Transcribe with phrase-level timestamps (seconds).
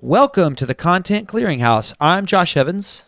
[0.00, 1.94] Welcome to the Content Clearinghouse.
[2.00, 3.06] I'm Josh Evans,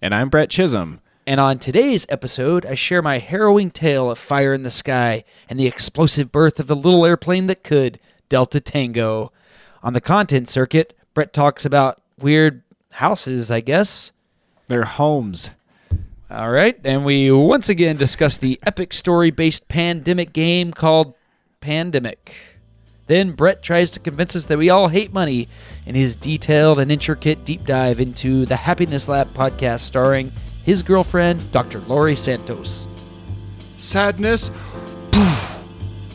[0.00, 1.00] And I'm Brett Chisholm.
[1.26, 5.58] and on today's episode, I share my harrowing tale of fire in the sky and
[5.58, 9.32] the explosive birth of the little airplane that could, Delta Tango.
[9.82, 14.12] On the content circuit, Brett talks about weird houses, I guess.
[14.66, 15.50] They're homes.
[16.30, 21.14] All right, and we once again discuss the epic story based pandemic game called
[21.60, 22.34] Pandemic.
[23.06, 25.48] Then Brett tries to convince us that we all hate money
[25.88, 30.30] in his detailed and intricate deep dive into the Happiness Lab podcast starring
[30.62, 31.80] his girlfriend, Dr.
[31.80, 32.86] Laurie Santos.
[33.78, 34.50] Sadness.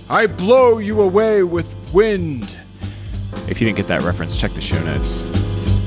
[0.09, 2.55] I blow you away with wind.
[3.49, 5.23] If you didn't get that reference, check the show notes.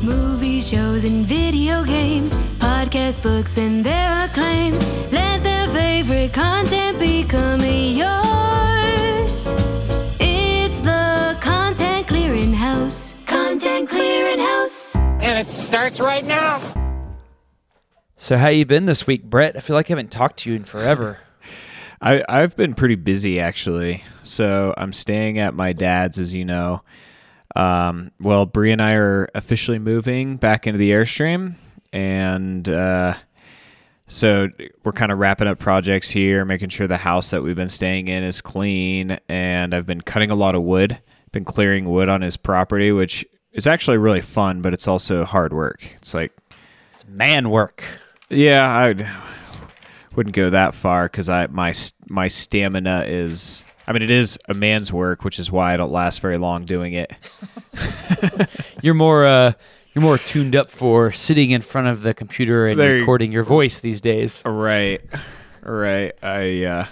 [0.02, 4.78] Movies, shows, and video games, podcast books, and their acclaims.
[5.12, 8.16] Let their favorite content become yours.
[15.26, 16.62] And it starts right now.
[18.14, 19.56] So, how you been this week, Brett?
[19.56, 21.18] I feel like I haven't talked to you in forever.
[22.00, 24.04] I, I've been pretty busy actually.
[24.22, 26.82] So I'm staying at my dad's, as you know.
[27.56, 31.56] Um, well, Bree and I are officially moving back into the Airstream,
[31.92, 33.14] and uh,
[34.06, 34.48] so
[34.84, 38.06] we're kind of wrapping up projects here, making sure the house that we've been staying
[38.06, 39.18] in is clean.
[39.28, 41.00] And I've been cutting a lot of wood,
[41.32, 43.26] been clearing wood on his property, which
[43.56, 45.82] is actually really fun, but it's also hard work.
[45.96, 46.32] It's like
[46.92, 47.82] It's man work.
[48.30, 48.94] yeah, I
[50.14, 51.74] wouldn't go that far because I my
[52.08, 53.64] my stamina is.
[53.88, 56.64] I mean, it is a man's work, which is why I don't last very long
[56.64, 57.12] doing it.
[58.82, 59.52] You're more uh,
[59.94, 63.44] you're more tuned up for sitting in front of the computer and There recording your
[63.44, 64.42] voice these days.
[64.44, 65.00] Right,
[65.62, 66.12] right.
[66.22, 66.86] I, uh,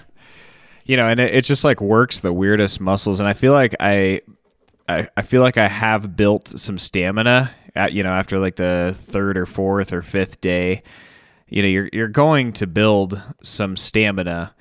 [0.85, 3.75] you know, and it, it just like works the weirdest muscles, and I feel like
[3.81, 4.23] I,
[4.89, 7.51] I, I feel like I have built some stamina.
[7.77, 10.83] At you know, after like the third or fourth or fifth day,
[11.49, 14.55] you know, you're you're going to build some stamina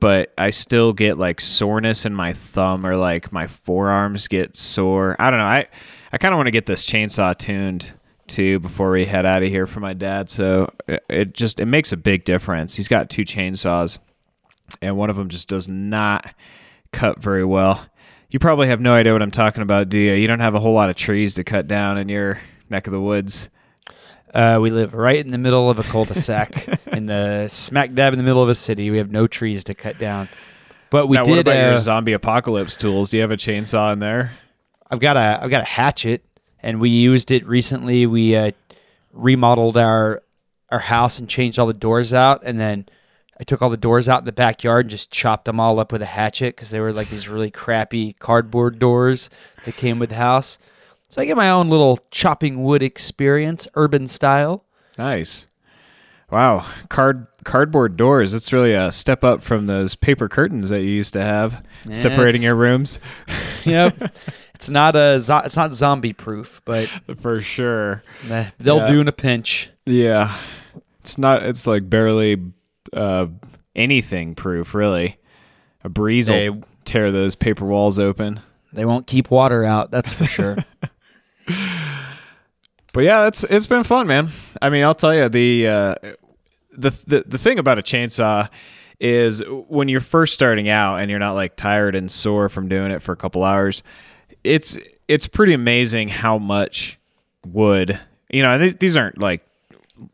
[0.00, 5.16] but I still get like soreness in my thumb or like my forearms get sore.
[5.18, 5.44] I don't know.
[5.44, 5.66] I
[6.12, 7.92] I kind of want to get this chainsaw tuned
[8.26, 10.30] too before we head out of here for my dad.
[10.30, 12.76] So it, it just it makes a big difference.
[12.76, 13.98] He's got two chainsaws,
[14.80, 16.32] and one of them just does not
[16.92, 17.84] cut very well.
[18.30, 20.12] You probably have no idea what I'm talking about, do you?
[20.12, 22.92] You don't have a whole lot of trees to cut down in your neck of
[22.92, 23.48] the woods.
[24.34, 28.18] Uh, we live right in the middle of a cul-de-sac, in the smack dab in
[28.18, 28.90] the middle of a city.
[28.90, 30.28] We have no trees to cut down,
[30.90, 31.30] but we now, did.
[31.30, 33.08] what about uh, your zombie apocalypse tools?
[33.08, 34.36] Do you have a chainsaw in there?
[34.90, 36.22] I've got a I've got a hatchet,
[36.62, 38.04] and we used it recently.
[38.04, 38.50] We uh,
[39.14, 40.22] remodeled our
[40.68, 42.86] our house and changed all the doors out, and then
[43.40, 45.92] I took all the doors out in the backyard and just chopped them all up
[45.92, 49.30] with a hatchet because they were like these really crappy cardboard doors
[49.64, 50.58] that came with the house.
[51.08, 54.64] So I get my own little chopping wood experience, urban style.
[54.98, 55.46] Nice.
[56.30, 58.34] Wow, card cardboard doors.
[58.34, 62.42] It's really a step up from those paper curtains that you used to have separating
[62.42, 62.98] your rooms.
[63.64, 64.14] Yep.
[64.54, 66.88] it's not a zo- it's not zombie proof, but
[67.20, 68.02] For sure.
[68.58, 68.86] they'll Yeah.
[68.88, 69.70] do in a pinch.
[69.84, 70.34] Yeah.
[71.00, 72.36] It's not it's like barely
[72.92, 73.26] uh
[73.76, 75.16] anything proof, really.
[75.84, 78.40] A breeze They- will tear those paper walls open.
[78.72, 80.56] They won't keep water out, that's for sure.
[82.92, 84.30] But yeah, it's it's been fun, man.
[84.62, 85.94] I mean, I'll tell you the uh,
[86.72, 88.48] the the the thing about a chainsaw
[88.98, 92.90] is when you're first starting out and you're not like tired and sore from doing
[92.90, 93.82] it for a couple hours,
[94.42, 96.98] it's it's pretty amazing how much
[97.46, 98.00] wood.
[98.30, 99.46] You know, these, these aren't like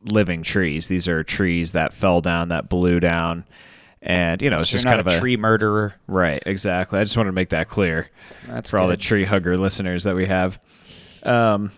[0.05, 0.89] living trees.
[0.89, 3.45] These are trees that fell down, that blew down,
[4.03, 5.95] and you know, it's just kind of a tree murderer.
[6.07, 6.99] Right, exactly.
[6.99, 8.09] I just wanted to make that clear
[8.47, 10.59] That's for all the tree hugger listeners that we have.
[11.23, 11.73] Um,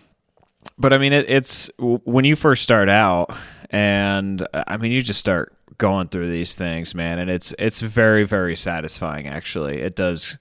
[0.77, 3.33] but I mean, it, it's when you first start out,
[3.69, 8.23] and I mean, you just start going through these things, man, and it's it's very
[8.25, 9.27] very satisfying.
[9.27, 10.37] Actually, it does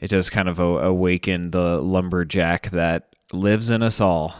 [0.00, 4.34] it does kind of a- awaken the lumberjack that lives in us all.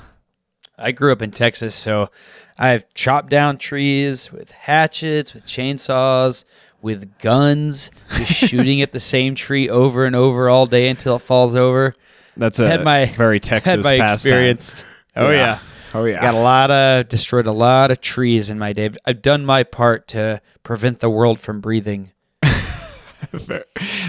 [0.79, 2.11] I grew up in Texas, so
[2.59, 6.45] I've chopped down trees with hatchets, with chainsaws,
[6.83, 11.21] with guns, just shooting at the same tree over and over all day until it
[11.23, 11.95] falls over.
[12.37, 14.15] That's a had my very Texas had my pastime.
[14.15, 14.85] experience.
[15.17, 15.59] Oh yeah.
[15.95, 16.21] Oh yeah.
[16.21, 18.91] Got a lot of destroyed a lot of trees in my day.
[19.07, 22.13] I've done my part to prevent the world from breathing.
[23.33, 23.65] Very-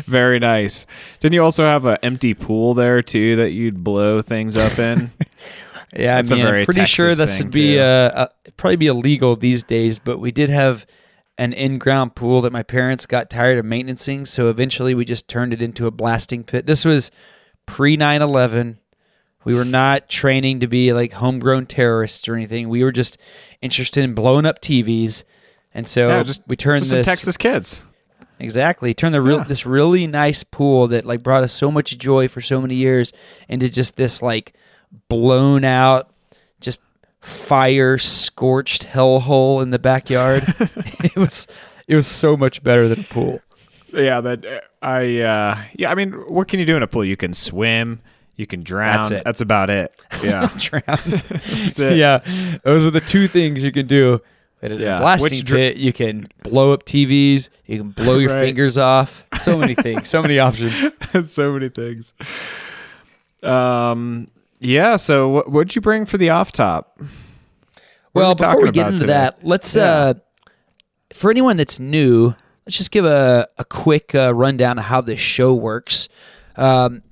[0.06, 0.86] Very nice.
[1.20, 5.12] Didn't you also have an empty pool there too that you'd blow things up in?
[5.96, 9.36] Yeah, That's I mean, I'm pretty sure this would be uh, uh, probably be illegal
[9.36, 10.00] these days.
[10.00, 10.86] But we did have
[11.38, 15.54] an in-ground pool that my parents got tired of maintaining, so eventually we just turned
[15.54, 16.66] it into a blasting pit.
[16.66, 17.10] This was
[17.66, 18.78] pre 9/11.
[19.46, 22.68] We were not training to be like homegrown terrorists or anything.
[22.68, 23.18] We were just
[23.62, 25.24] interested in blowing up TVs.
[25.74, 27.82] And so Yeah, just we turned just some this Texas kids.
[28.40, 28.94] Exactly.
[28.94, 29.44] Turn the real Yeah.
[29.46, 33.14] this really nice pool that like brought us so much joy for so many years
[33.48, 34.54] into just this like
[35.10, 36.12] blown out,
[36.60, 36.82] just
[37.22, 40.44] fire scorched hellhole in the backyard.
[40.60, 41.48] it was
[41.88, 43.42] it was so much better than a pool.
[43.94, 47.06] Yeah, that I uh yeah, I mean, what can you do in a pool?
[47.06, 48.02] You can swim,
[48.36, 48.98] you can drown.
[48.98, 49.24] That's it.
[49.24, 49.94] That's about it.
[50.24, 50.48] Yeah.
[50.58, 50.84] Drowned.
[50.88, 51.98] That's it.
[51.98, 52.20] yeah,
[52.64, 54.20] those are the two things you can do.
[54.62, 54.98] At a Yeah.
[54.98, 57.50] blasting Which dr- pit, you can blow up TVs.
[57.68, 58.42] You can blow your Right.
[58.46, 59.24] fingers off.
[59.40, 60.08] So many things.
[60.10, 60.92] So many options.
[61.32, 62.14] so many things.
[63.44, 64.30] Um
[64.60, 66.98] yeah, so what what'd you bring for the off top?
[67.00, 67.08] What
[68.14, 69.14] Well, we before we get into today?
[69.14, 69.84] that, let's Yeah.
[69.86, 70.14] uh
[71.14, 72.34] for anyone that's new,
[72.66, 76.10] let's just give a a quick uh, rundown of how this show works.
[76.56, 77.04] Um,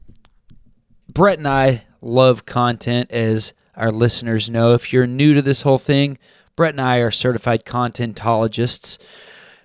[1.08, 4.74] Brett and I love content, as our listeners know.
[4.74, 6.18] If you're new to this whole thing,
[6.56, 8.98] Brett and I are certified contentologists.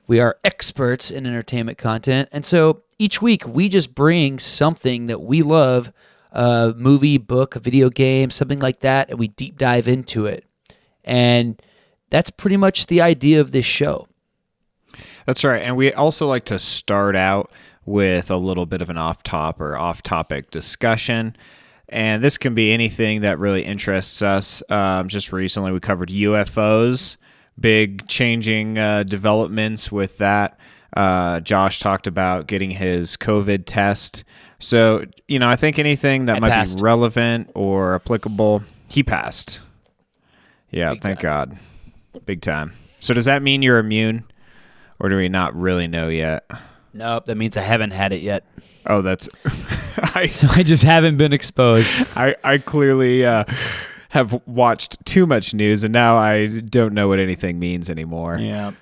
[0.06, 2.28] We are experts in entertainment content.
[2.32, 5.92] And so each week we just bring something that we love
[6.32, 10.44] a movie, book, a video game, something like that, and we deep dive into it.
[11.04, 11.60] And
[12.10, 14.06] that's pretty much the idea of this show.
[15.26, 15.62] That's right.
[15.62, 17.52] And we also like to start out
[17.86, 21.36] with a little bit of an off top or off topic discussion.
[21.88, 24.62] And this can be anything that really interests us.
[24.68, 27.16] Um, just recently, we covered UFOs,
[27.58, 30.58] big changing uh, developments with that.
[30.96, 34.24] Uh, Josh talked about getting his COVID test.
[34.60, 36.78] So, you know, I think anything that I might passed.
[36.78, 39.60] be relevant or applicable, he passed.
[40.70, 41.22] Yeah, Big thank time.
[41.22, 41.58] God.
[42.26, 42.72] Big time.
[43.00, 44.24] So, does that mean you're immune?
[45.00, 46.48] Or do we not really know yet?
[46.92, 48.44] Nope, that means I haven't had it yet.
[48.86, 49.28] Oh, that's.
[50.14, 52.04] I, So I just haven't been exposed.
[52.14, 53.44] I, I clearly uh,
[54.10, 58.38] have watched too much news, and now I don't know what anything means anymore.
[58.38, 58.72] yeah.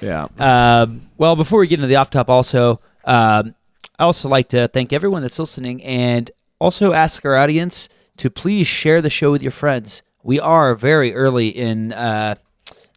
[0.00, 0.26] Yeah.
[0.38, 3.54] Um, well, before we get into the off top, also, um,
[3.98, 8.66] I also like to thank everyone that's listening and also ask our audience to please
[8.66, 10.02] share the show with your friends.
[10.22, 12.36] We are very early in uh,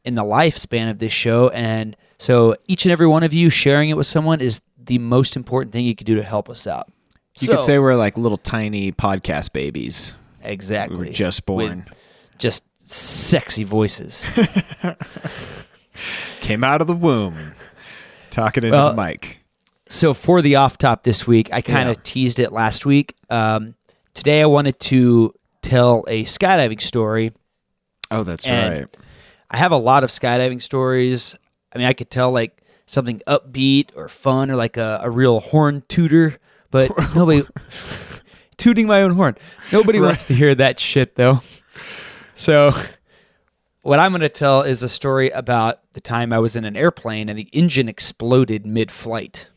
[0.04, 3.90] in the lifespan of this show, and so each and every one of you sharing
[3.90, 6.92] it with someone is the most important thing you could do to help us out.
[7.40, 10.14] You could say we're like little tiny podcast babies.
[10.42, 10.98] exactly.
[10.98, 11.86] We were just born.
[11.88, 11.94] With
[12.40, 14.26] just sexy voices.
[16.42, 17.54] Came out of the womb.
[18.30, 19.40] Talking into Well, the mic.
[19.90, 22.02] So for the off top this week, I kind of Yeah.
[22.04, 23.16] teased it last week.
[23.30, 23.76] Um,
[24.14, 27.32] today I wanted to tell a skydiving story.
[28.12, 28.98] Oh, that's and right.
[29.50, 31.36] I have a lot of skydiving stories.
[31.74, 35.40] I mean, I could tell like something upbeat or fun or like a, a real
[35.40, 36.38] horn tooter,
[36.72, 37.44] but nobody
[38.58, 39.36] tooting my own horn.
[39.72, 41.42] Nobody wants to hear that shit though.
[42.36, 42.72] So
[43.82, 46.76] what I'm going to tell is a story about the time I was in an
[46.76, 49.48] airplane and the engine exploded mid-flight.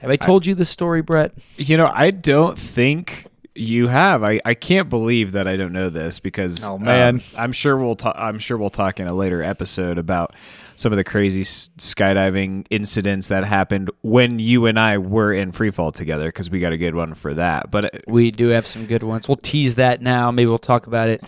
[0.00, 1.32] Have I told you this story, Brett?
[1.56, 4.22] You know, I don't think you have.
[4.22, 7.16] I, I can't believe that I don't know this because Oh, man.
[7.16, 8.14] um, I'm sure we'll talk.
[8.18, 10.34] I'm sure we'll talk in a later episode about
[10.76, 15.52] some of the crazy s- skydiving incidents that happened when you and I were in
[15.52, 17.70] free fall together because we got a good one for that.
[17.70, 19.28] But uh, We do have some good ones.
[19.28, 20.30] We'll tease that now.
[20.30, 21.22] Maybe we'll talk about it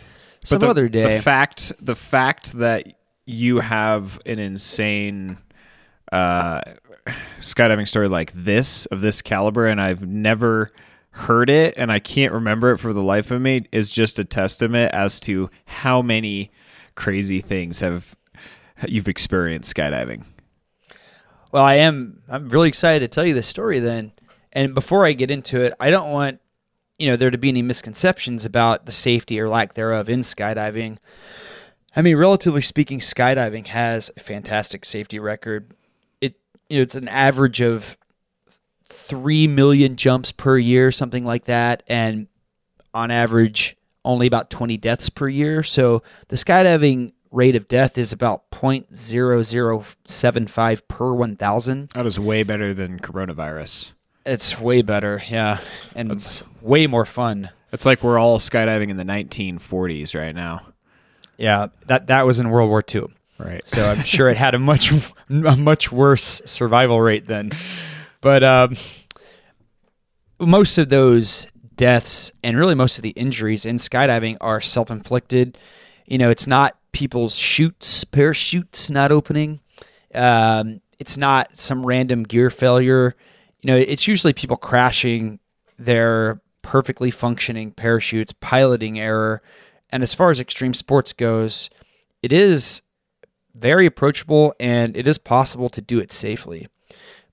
[0.45, 1.17] some the, other day.
[1.17, 2.95] The fact, the fact that
[3.27, 5.37] you have an insane
[6.11, 6.61] uh,
[7.41, 10.71] skydiving story like this of this caliber, and I've never
[11.11, 14.25] heard it, and I can't remember it for the life of me, is just a
[14.25, 16.51] testament as to how many
[16.95, 18.17] crazy things have
[18.89, 20.25] you've experienced skydiving.
[21.53, 22.23] Well, I am.
[22.29, 24.13] I'm really excited to tell you this story then.
[24.53, 26.41] And before I get into it, I don't want
[26.99, 30.99] you know there to be any misconceptions about the safety or lack thereof in skydiving.
[31.95, 35.75] I mean, relatively speaking, skydiving has a fantastic safety record.
[36.73, 37.99] You know it's an average of
[38.87, 42.29] three million jumps per year, something like that, and
[42.95, 43.77] on average
[44.07, 45.63] only about 20 deaths per year.
[45.63, 51.91] So the skydiving rate of death is about 0.0075 per 1,000.
[51.91, 53.93] That is way better than coronavirus.
[54.25, 55.59] It's way better, yeah,
[55.95, 57.51] and it's way more fun.
[57.71, 60.69] It's like we're all skydiving in the 1940s right now.
[61.37, 63.09] Yeah, that that was in World War II.
[63.45, 63.69] Right.
[63.69, 64.93] So I'm sure it had a much
[65.29, 67.53] a much worse survival rate then.
[68.21, 68.77] But um,
[70.39, 75.59] most of those deaths and really most of the injuries in skydiving are self-inflicted.
[76.07, 79.61] You know, it's not people's chutes, parachutes not opening.
[80.15, 83.17] Um, it's not some random gear failure.
[83.63, 85.41] You know, it's usually people crashing
[85.79, 89.43] their perfectly functioning parachutes, piloting error,
[89.91, 91.71] and as far as extreme sports goes,
[92.23, 92.83] it is
[93.63, 96.69] very approachable and it is possible to do it safely.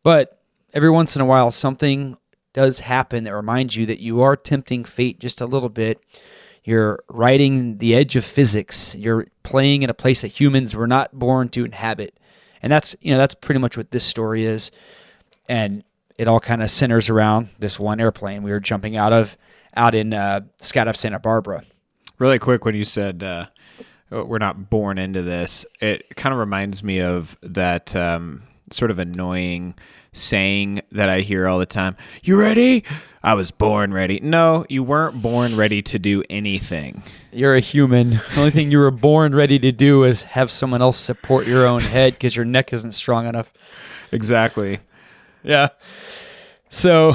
[0.03, 0.41] But
[0.74, 2.17] every once in a while, something
[2.53, 6.01] does happen that reminds you that you are tempting fate just a little bit.
[6.63, 8.95] You're riding the edge of physics.
[8.95, 12.19] You're playing in a place that humans were not born to inhabit.
[12.62, 14.71] And that's, you know, that's pretty much what this story is.
[15.48, 15.83] And
[16.17, 19.38] it all kind of centers around this one airplane we were jumping out of
[19.75, 21.63] out in uh, Skydive Santa Barbara.
[22.17, 23.45] Really quick, when you said uh,
[24.09, 28.99] we're not born into this, it kind of reminds me of that um, sort of
[28.99, 29.75] annoying
[30.11, 31.95] saying that I hear all the time.
[32.23, 32.83] You ready?
[33.21, 34.19] I was born ready.
[34.21, 37.03] No, you weren't born ready to do anything.
[37.31, 38.11] You're a human.
[38.11, 41.67] The only thing you were born ready to do is have someone else support your
[41.67, 43.53] own head because your neck isn't strong enough.
[44.11, 44.79] Exactly.
[45.43, 45.69] Yeah.
[46.69, 47.13] So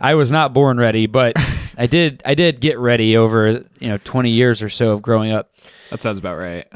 [0.00, 1.34] I was not born ready, but
[1.78, 5.32] I did I did get ready over, you know, 20 years or so of growing
[5.32, 5.49] up.
[5.90, 6.66] That sounds about right.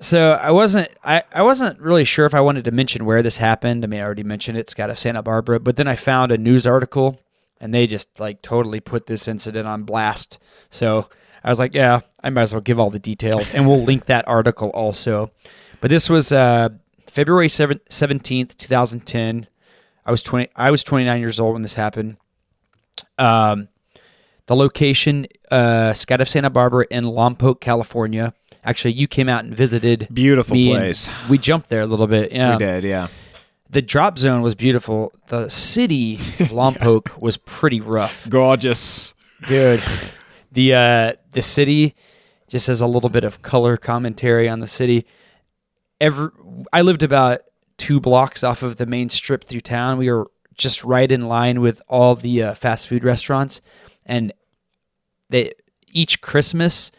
[0.00, 3.36] So I wasn't I, I wasn't really sure if I wanted to mention where this
[3.36, 3.84] happened.
[3.84, 6.66] I mean, I already mentioned it, Skydive Santa Barbara, but then I found a news
[6.66, 7.20] article
[7.60, 10.38] and they just like totally put this incident on blast.
[10.70, 11.08] So
[11.42, 14.06] I was like, yeah, I might as well give all the details and we'll link
[14.06, 15.30] that article also.
[15.80, 16.70] But this was uh,
[17.06, 19.46] February 7th, 17th, 2010.
[20.06, 22.16] I was 20 I was 29 years old when this happened.
[23.18, 23.68] Um
[24.46, 28.34] the location uh of Santa Barbara in Lompoc, California.
[28.64, 30.08] Actually, you came out and visited.
[30.12, 31.08] Beautiful place.
[31.28, 32.32] We jumped there a little bit.
[32.32, 32.56] Yeah.
[32.56, 33.08] we did, yeah.
[33.70, 35.12] The drop zone was beautiful.
[35.28, 36.20] The city of
[36.52, 38.28] Lompoc was pretty rough.
[38.28, 39.14] Gorgeous.
[39.46, 39.82] Dude.
[40.52, 41.94] The uh the city
[42.48, 45.06] just has a little bit of color commentary on the city.
[46.00, 46.28] Every
[46.72, 47.40] I lived about
[47.76, 49.98] two blocks off of the main strip through town.
[49.98, 53.60] We were just right in line with all the uh, fast food restaurants,
[54.06, 54.32] and
[55.30, 55.52] they
[55.88, 56.92] each Christmas,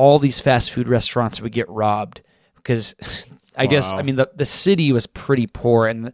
[0.00, 2.22] all these fast food restaurants would get robbed
[2.56, 2.94] because
[3.56, 6.12] I guess I mean the the city was pretty poor, and the,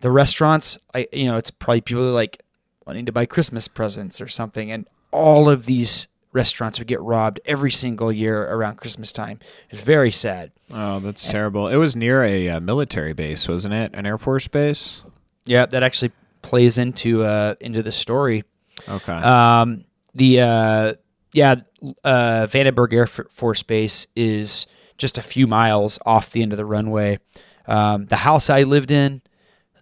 [0.00, 2.42] the restaurants, I you know, it's probably people like
[2.86, 7.40] wanting to buy Christmas presents or something, and all of these restaurants would get robbed
[7.46, 9.38] every single year around Christmas time.
[9.70, 10.52] It's very sad.
[10.70, 11.68] Oh, that's terrible.
[11.68, 13.92] It was near a uh, military base, wasn't it?
[13.94, 15.02] An Air Force base?
[15.46, 16.12] Yeah, that actually
[16.42, 18.44] plays into uh into the story.
[18.86, 19.12] Okay.
[19.12, 20.94] Um, the uh,
[21.32, 21.56] yeah,
[22.04, 26.64] uh, Vandenberg Air Force Base is just a few miles off the end of the
[26.64, 27.18] runway.
[27.66, 29.22] Um, the house I lived in,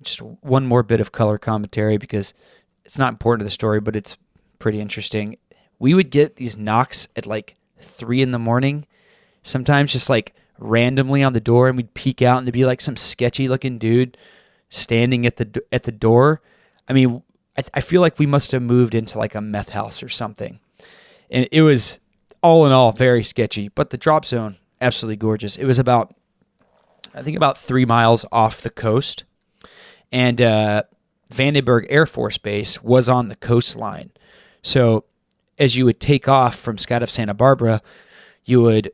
[0.02, 2.34] just one more bit of color commentary because
[2.84, 4.16] it's not important to the story, but it's
[4.58, 5.36] pretty interesting.
[5.78, 8.86] We would get these knocks at like three in the morning,
[9.42, 12.80] sometimes just like randomly on the door, and we'd peek out and there'd be like
[12.80, 14.16] some sketchy looking dude
[14.68, 16.40] standing at the at the door.
[16.88, 17.22] I mean,
[17.56, 20.60] I, I feel like we must have moved into like a meth house or something,
[21.32, 21.98] and it was
[22.42, 23.68] all in all very sketchy.
[23.68, 25.56] But the drop zone absolutely gorgeous.
[25.56, 26.14] It was about,
[27.14, 29.24] I think about three miles off the coast,
[30.10, 30.82] and uh,
[31.32, 34.10] Vandenberg Air Force Base was on the coastline.
[34.62, 35.04] So
[35.58, 37.80] as you would take off from Scott Skydive Santa Barbara,
[38.44, 38.92] you would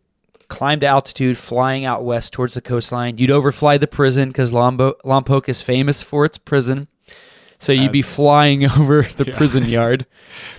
[0.48, 3.18] climb to altitude, flying out west towards the coastline.
[3.18, 6.88] You'd overfly the prison because Lombo- Lompoc is famous for its prison.
[7.58, 10.06] So you'd be flying over the prison yard.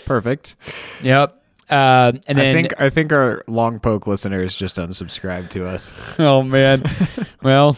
[0.05, 0.55] Perfect.
[1.01, 1.38] Yep.
[1.69, 5.93] Um, and then, I think I think our Lompoc listeners just unsubscribed to us.
[6.19, 6.83] oh man,
[7.43, 7.77] well,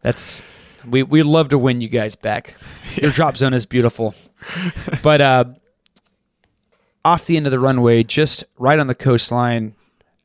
[0.00, 0.40] that's
[0.86, 2.54] we we'd love to win you guys back.
[2.94, 4.14] Your drop zone is beautiful,
[5.02, 5.44] but uh,
[7.04, 9.74] off the end of the runway, just right on the coastline,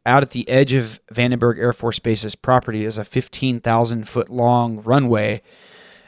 [0.06, 4.30] out at the edge of Vandenberg Air Force Base's property, is a fifteen thousand foot
[4.30, 5.42] long runway.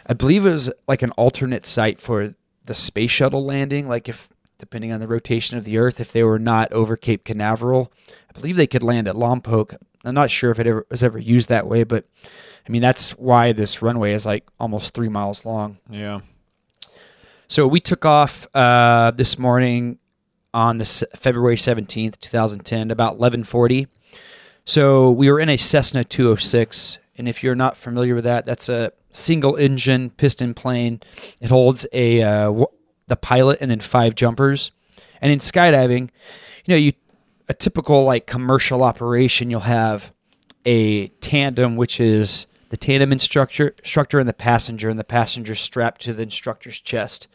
[0.07, 3.89] I believe it was like an alternate site for the space shuttle landing.
[3.89, 4.29] Like if
[4.63, 7.91] depending on the rotation of the Earth, if they were not over Cape Canaveral,
[8.29, 9.75] I believe they could land at Lompoc.
[10.05, 12.05] I'm not sure if it ever was ever used that way, but
[12.65, 15.79] I mean that's why this runway is like almost three miles long.
[15.89, 16.21] Yeah.
[17.49, 19.99] So we took off uh, this morning
[20.53, 23.87] on this February 17th, 2010, about 11:40.
[24.63, 28.69] So we were in a Cessna 206, and if you're not familiar with that, that's
[28.69, 31.01] a single engine piston plane.
[31.41, 32.65] It holds a uh,
[33.13, 34.71] the pilot and then five jumpers.
[35.21, 36.09] And in skydiving,
[36.65, 36.93] you know, you
[37.47, 40.11] a typical like commercial operation, you'll have
[40.65, 46.01] a tandem, which is the tandem instructor, instructor and the passenger, and the passenger strapped
[46.01, 47.27] to the instructor's chest.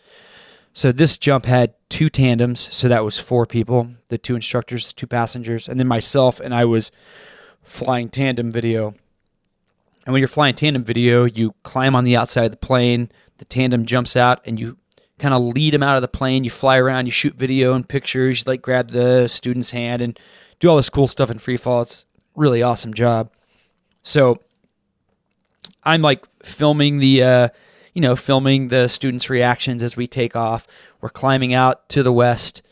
[0.72, 5.06] So this jump had two tandems, so that was four people, the two instructors, two
[5.06, 6.90] passengers, and then myself, and I was
[7.62, 8.94] flying tandem video.
[10.06, 13.44] And when you're flying tandem video, you climb on the outside of the plane, the
[13.44, 14.78] tandem jumps out, and you
[15.18, 16.44] kind of lead them out of the plane.
[16.44, 20.18] You fly around, you shoot video and pictures, you like grab the student's hand and
[20.60, 21.82] do all this cool stuff in free fall.
[21.82, 23.30] It's really awesome job.
[24.02, 24.40] So
[25.82, 27.48] I'm like filming the, uh,
[27.94, 30.66] you know, filming the students' reactions as we take off.
[31.00, 32.62] We're climbing out to the west,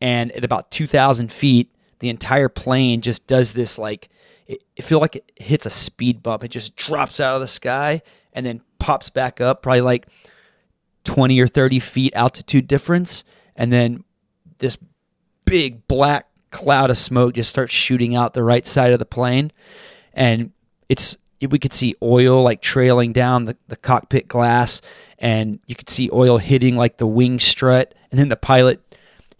[0.00, 1.70] and at about 2,000 feet,
[2.00, 4.08] the entire plane just does this like
[4.46, 6.44] it, it feel like it hits a speed bump.
[6.44, 10.06] It just drops out of the sky and then pops back up, probably like
[11.06, 14.04] 20 or 30 feet altitude difference, and then
[14.58, 14.78] this
[15.44, 19.50] big black cloud of smoke just starts shooting out the right side of the plane,
[20.12, 20.52] and
[20.88, 24.80] it's we could see oil like trailing down the, the cockpit glass
[25.18, 27.94] and you could see oil hitting like the wing strut.
[28.10, 28.80] And then the pilot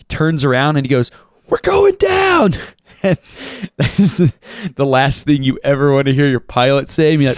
[0.08, 1.10] turns around and he goes
[1.48, 2.54] we're going down!
[3.02, 3.18] And
[3.76, 4.38] that is
[4.74, 7.12] the last thing you ever want to hear your pilot say.
[7.12, 7.34] I mean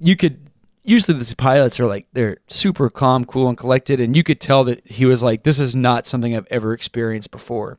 [0.00, 0.49] you could
[0.82, 4.64] usually these pilots are like they're super calm cool and collected and you could tell
[4.64, 7.78] that he was like this is not something i've ever experienced before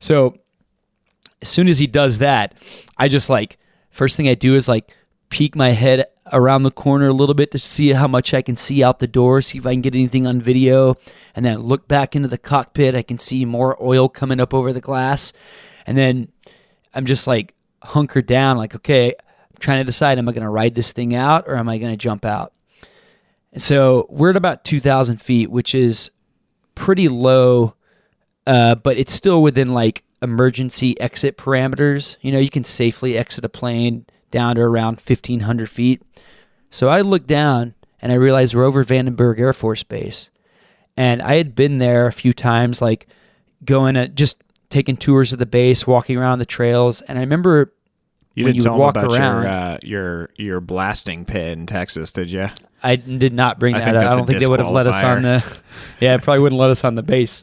[0.00, 0.36] so
[1.40, 2.54] as soon as he does that
[2.98, 3.58] i just like
[3.90, 4.94] first thing i do is like
[5.28, 8.56] peek my head around the corner a little bit to see how much I can
[8.56, 10.96] see out the door, see if I can get anything on video,
[11.34, 12.94] and then look back into the cockpit.
[12.94, 15.32] I can see more oil coming up over the glass.
[15.86, 16.28] And then
[16.94, 19.14] I'm just like hunkered down, like, okay,
[19.58, 21.92] trying to decide am I going to ride this thing out or am I going
[21.92, 22.52] to jump out?
[23.52, 26.10] And so we're at about 2,000 feet, which is
[26.74, 27.74] pretty low,
[28.46, 32.16] uh, but it's still within like emergency exit parameters.
[32.20, 36.02] You know, you can safely exit a plane down to around 1,500 feet.
[36.70, 40.30] So I looked down and I realized we're over Vandenberg Air Force Base.
[40.96, 43.06] And I had been there a few times, like
[43.64, 47.02] going at just taking tours of the base, walking around the trails.
[47.02, 47.72] And I remember
[48.36, 52.12] You didn't you tell walk about around, your, uh, your your blasting pit in Texas,
[52.12, 52.48] did you?
[52.82, 54.12] I did not bring I that up.
[54.12, 55.42] I don't think they would have let us on the.
[56.00, 57.42] Yeah, probably wouldn't let us on the base.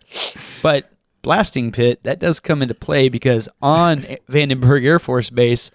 [0.61, 0.91] But
[1.23, 5.71] blasting pit that does come into play because on Vandenberg Air Force Base,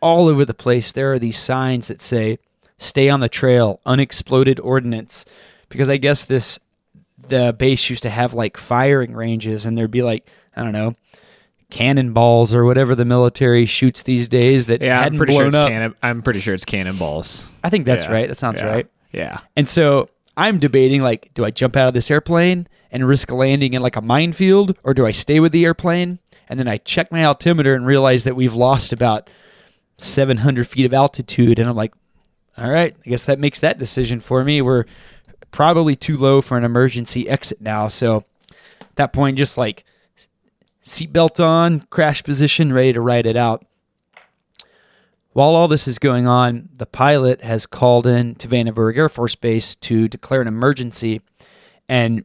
[0.00, 2.38] all over the place there are these signs that say
[2.78, 5.24] "Stay on the trail, unexploded ordnance,"
[5.68, 6.60] because I guess this
[7.28, 10.94] the base used to have like firing ranges, and there'd be like I don't know
[11.70, 15.48] cannonballs or whatever the military shoots these days that Yeah, I'm hadn't pretty sure blown
[15.48, 15.68] it's up.
[15.68, 15.94] cannon.
[16.02, 17.44] I'm pretty sure it's cannonballs.
[17.64, 18.12] I think that's Yeah.
[18.12, 18.28] right.
[18.28, 18.68] That sounds Yeah.
[18.68, 18.86] right.
[19.12, 19.38] Yeah.
[19.56, 23.74] And so I'm debating like, do I jump out of this airplane and risk landing
[23.74, 26.18] in like a minefield, or do I stay with the airplane?
[26.48, 29.28] And then I check my altimeter and realize that we've lost about
[29.98, 31.92] 700 feet of altitude, and I'm like,
[32.58, 34.62] all right, I guess that makes that decision for me.
[34.62, 34.84] We're
[35.50, 38.24] probably too low for an emergency exit now, so
[38.80, 39.84] at that point, just like
[40.86, 43.66] seatbelt on, crash position, ready to ride it out.
[45.32, 49.34] While all this is going on, the pilot has called in to Vandenberg Air Force
[49.34, 51.20] Base to declare an emergency.
[51.88, 52.24] And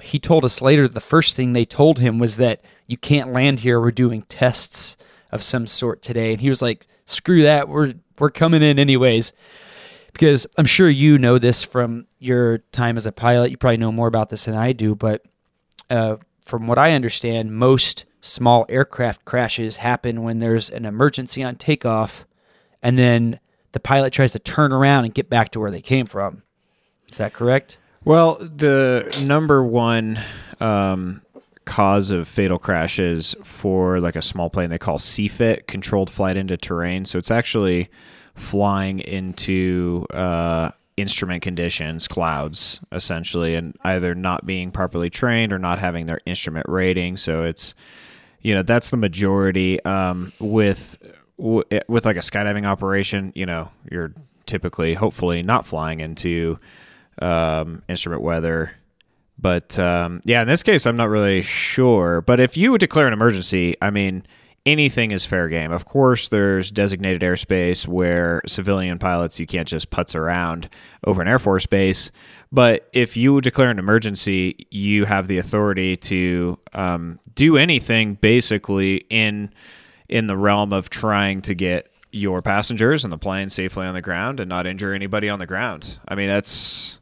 [0.00, 3.60] he told us later the first thing they told him was that you can't land
[3.60, 3.80] here.
[3.80, 4.96] We're doing tests
[5.32, 6.32] of some sort today.
[6.32, 7.68] And he was like, screw that.
[7.68, 9.32] We're, we're coming in anyways.
[10.12, 13.50] Because I'm sure you know this from your time as a pilot.
[13.50, 14.94] You probably know more about this than I do.
[14.94, 15.26] But
[15.90, 16.16] uh,
[16.46, 22.24] from what I understand, most small aircraft crashes happen when there's an emergency on takeoff
[22.82, 23.40] and then
[23.72, 26.42] the pilot tries to turn around and get back to where they came from.
[27.08, 27.78] Is that correct?
[28.04, 30.20] Well, the number one
[30.60, 31.22] um,
[31.64, 36.56] cause of fatal crashes for like a small plane they call CFIT, controlled flight into
[36.56, 37.04] terrain.
[37.04, 37.90] So it's actually
[38.36, 45.78] flying into uh, instrument conditions, clouds, essentially, and either not being properly trained or not
[45.78, 47.16] having their instrument rating.
[47.16, 47.74] So it's
[48.46, 51.02] you know that's the majority um, with
[51.36, 54.12] w- with like a skydiving operation you know you're
[54.46, 56.56] typically hopefully not flying into
[57.20, 58.72] um, instrument weather
[59.36, 63.12] but um, yeah in this case i'm not really sure but if you declare an
[63.12, 64.24] emergency i mean
[64.66, 69.88] anything is fair game of course there's designated airspace where civilian pilots you can't just
[69.90, 70.68] putz around
[71.06, 72.10] over an air force base
[72.52, 78.96] but if you declare an emergency you have the authority to um, do anything basically
[79.08, 79.50] in
[80.08, 84.00] in the realm of trying to get your passengers and the plane safely on the
[84.00, 85.98] ground and not injure anybody on the ground.
[86.08, 86.98] I mean, that's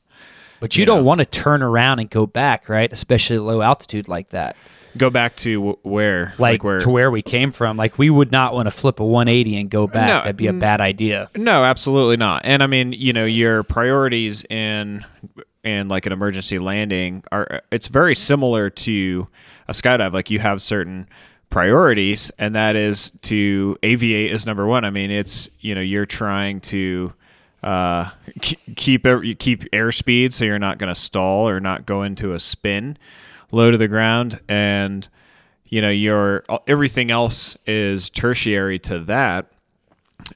[0.59, 1.05] But you, You don't know.
[1.05, 2.91] want to turn around and go back, right?
[2.93, 4.57] Especially low altitude like that.
[4.97, 6.79] Go back to where, Like, where.
[6.79, 7.77] to where we came from.
[7.77, 10.09] Like we would not want to flip a 180 and go back.
[10.09, 11.31] No, That'd be a bad idea.
[11.37, 12.43] No, absolutely not.
[12.45, 15.05] And I mean, you know, your priorities in
[15.63, 19.27] in like an emergency landing are it's very similar to
[19.69, 20.13] a skydive.
[20.13, 21.09] Like you have certain
[21.51, 24.85] priorities and that is to aviate is number one.
[24.85, 27.13] I mean, it's you know, you're trying to
[27.63, 28.11] uh,
[28.43, 28.67] keep
[29.05, 32.99] keep airspeed so you're not going to stall or not go into a spin,
[33.53, 35.09] low to the ground, and
[35.67, 39.51] you know your everything else is tertiary to that.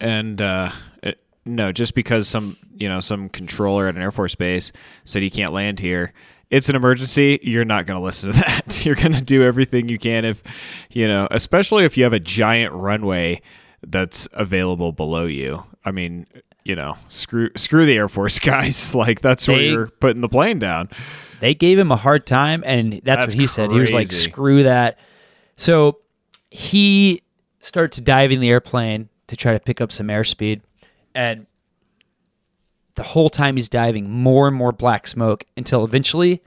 [0.00, 0.70] And uh,
[1.02, 4.72] it, no, just because some you know some controller at an Air Force base
[5.04, 6.12] said you can't land here,
[6.50, 7.38] it's an emergency.
[7.42, 8.84] You're not going to listen to that.
[8.84, 10.42] You're going to do everything you can if
[10.90, 13.40] you know, especially if you have a giant runway
[13.86, 15.62] that's available below you.
[15.84, 16.26] I mean,
[16.64, 18.94] you know, screw screw the Air Force guys.
[18.94, 20.90] Like that's where They- you're putting the plane down.
[21.40, 23.70] They gave him a hard time and that's, That's what he said.
[23.70, 24.98] He was like screw that.
[25.56, 25.98] So
[26.50, 27.22] he
[27.60, 30.62] starts diving the airplane to try to pick up some airspeed
[31.14, 31.46] and
[32.94, 36.42] the whole time he's diving more and more black smoke until eventually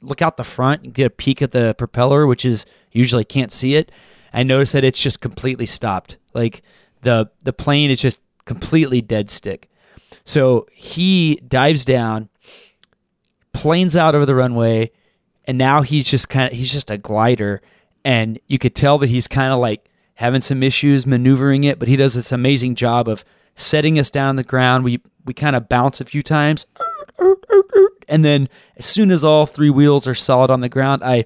[0.00, 3.52] look out the front and get a peek at the propeller which is usually can't
[3.52, 3.92] see it
[4.32, 6.16] i notice that it's just completely stopped.
[6.34, 6.62] Like
[7.02, 9.68] the the plane is just completely dead stick.
[10.24, 12.28] So he dives down
[13.52, 14.90] planes out over the runway
[15.46, 17.60] and now he's just kind of he's just a glider.
[18.04, 21.88] And you could tell that he's kind of like having some issues maneuvering it but
[21.88, 23.24] he does this amazing job of
[23.56, 24.84] setting us down the ground.
[24.84, 26.66] We we kind of bounce a few times.
[28.08, 31.24] And then as soon as all three wheels are solid on the ground i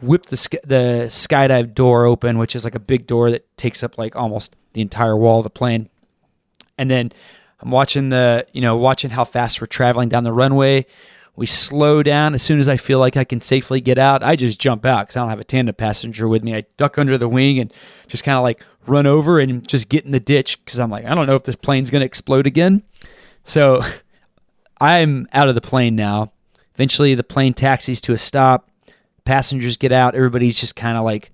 [0.00, 3.82] whip the sk- the skydive door open which is like a big door that takes
[3.82, 5.88] up like almost the entire wall of the plane.
[6.76, 7.12] And then
[7.60, 10.86] I'm watching the, you know, watching how fast we're traveling down the runway.
[11.38, 14.24] We slow down as soon as I feel like I can safely get out.
[14.24, 16.52] I just jump out because I don't have a tandem passenger with me.
[16.56, 17.72] I duck under the wing and
[18.08, 21.04] just kind of like run over and just get in the ditch because I'm like,
[21.04, 22.82] I don't know if this plane's going to explode again.
[23.44, 23.82] So
[24.80, 26.32] I'm out of the plane now.
[26.74, 28.68] Eventually, the plane taxis to a stop.
[29.24, 30.14] Passengers get out.
[30.16, 31.30] Everybody's just kind of like,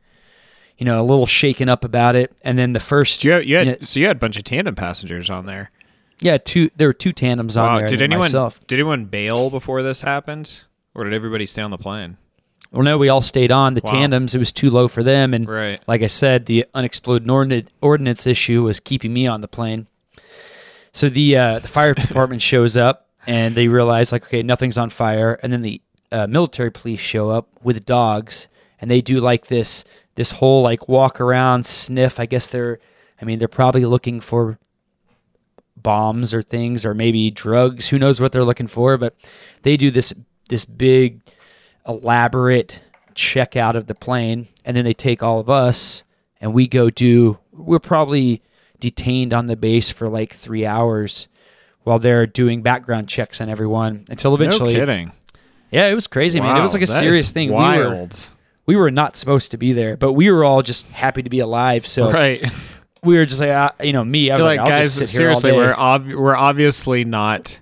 [0.77, 2.31] you know, a little shaken up about it.
[2.43, 3.77] And then the first, You had, you had, Yeah.
[3.83, 5.71] so you had a bunch of tandem passengers on there.
[6.25, 6.71] Yeah, two.
[6.75, 7.79] There were two tandems on Wow.
[7.81, 7.87] there.
[7.89, 8.59] Did anyone Myself.
[8.67, 10.63] did anyone bail before this happened,
[10.95, 12.17] or did everybody stay on the plane?
[12.73, 13.93] Well, no, we all stayed on the Wow.
[13.93, 14.35] tandems.
[14.35, 15.81] It was too low for them, and Right.
[15.87, 19.87] like I said, the unexploded ordnance issue was keeping me on the plane.
[20.93, 24.91] So the uh, the fire department shows up, and they realize like, okay, nothing's on
[24.91, 28.49] fire, and then the uh, military police show up with dogs,
[28.81, 29.85] and they do like this
[30.15, 32.19] this whole like walk around sniff.
[32.21, 32.79] I guess they're,
[33.21, 34.59] I mean, they're probably looking for
[35.85, 39.15] bombs or things or maybe drugs who knows what they're looking for but
[39.63, 40.13] they do this
[40.49, 41.21] this big
[41.87, 42.81] elaborate
[43.15, 46.03] check out of the plane and then they take all of us
[46.41, 48.43] and we go do we're probably
[48.81, 51.29] detained on the base for like three hours
[51.85, 55.13] while they're doing background checks on everyone until eventually no kidding.
[55.71, 58.31] yeah it was crazy man it was like a serious thing we were Wild.
[58.65, 61.41] we were not supposed to be there but we were all just happy to be
[61.41, 62.43] alive so right.
[63.05, 65.75] We were just like uh, you know me i was like, like, guys, seriously, we're
[65.75, 67.61] ob- we're obviously not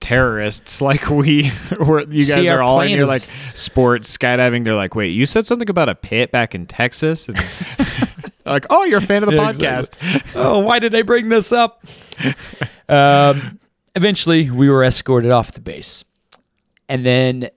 [0.00, 3.22] terrorists like we we're, you guys our are all in your is- like
[3.56, 4.64] sports skydiving.
[4.64, 7.38] They're like, wait, you said something about a pit back in Texas, and
[8.44, 10.22] like, oh, you're a fan of the Yeah, podcast.
[10.34, 11.84] oh, why did they bring this up?
[12.88, 13.58] um,
[13.94, 16.04] eventually, we were escorted off the base,
[16.88, 17.48] and then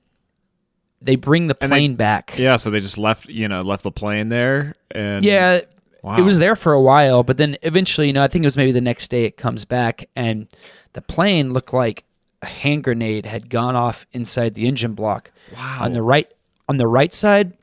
[1.01, 2.36] they bring the And they- plane back.
[2.38, 5.62] Yeah, so they just left, you know, left the plane there, and Yeah,
[6.05, 6.19] Wow.
[6.19, 8.57] it was there for a while, but then eventually, you know, I think it was
[8.57, 10.47] maybe the next day it comes back, and
[10.93, 12.03] the plane looked like
[12.43, 15.31] a hand grenade had gone off inside the engine block.
[15.55, 15.79] Wow.
[15.81, 16.31] On the right,
[16.69, 17.53] on the right side,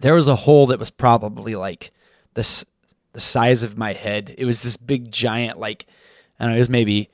[0.00, 1.92] there was a hole that was probably like
[2.34, 2.66] this
[3.14, 4.34] the size of my head.
[4.36, 5.86] It was this big giant, like
[6.38, 7.08] I don't know, it was maybe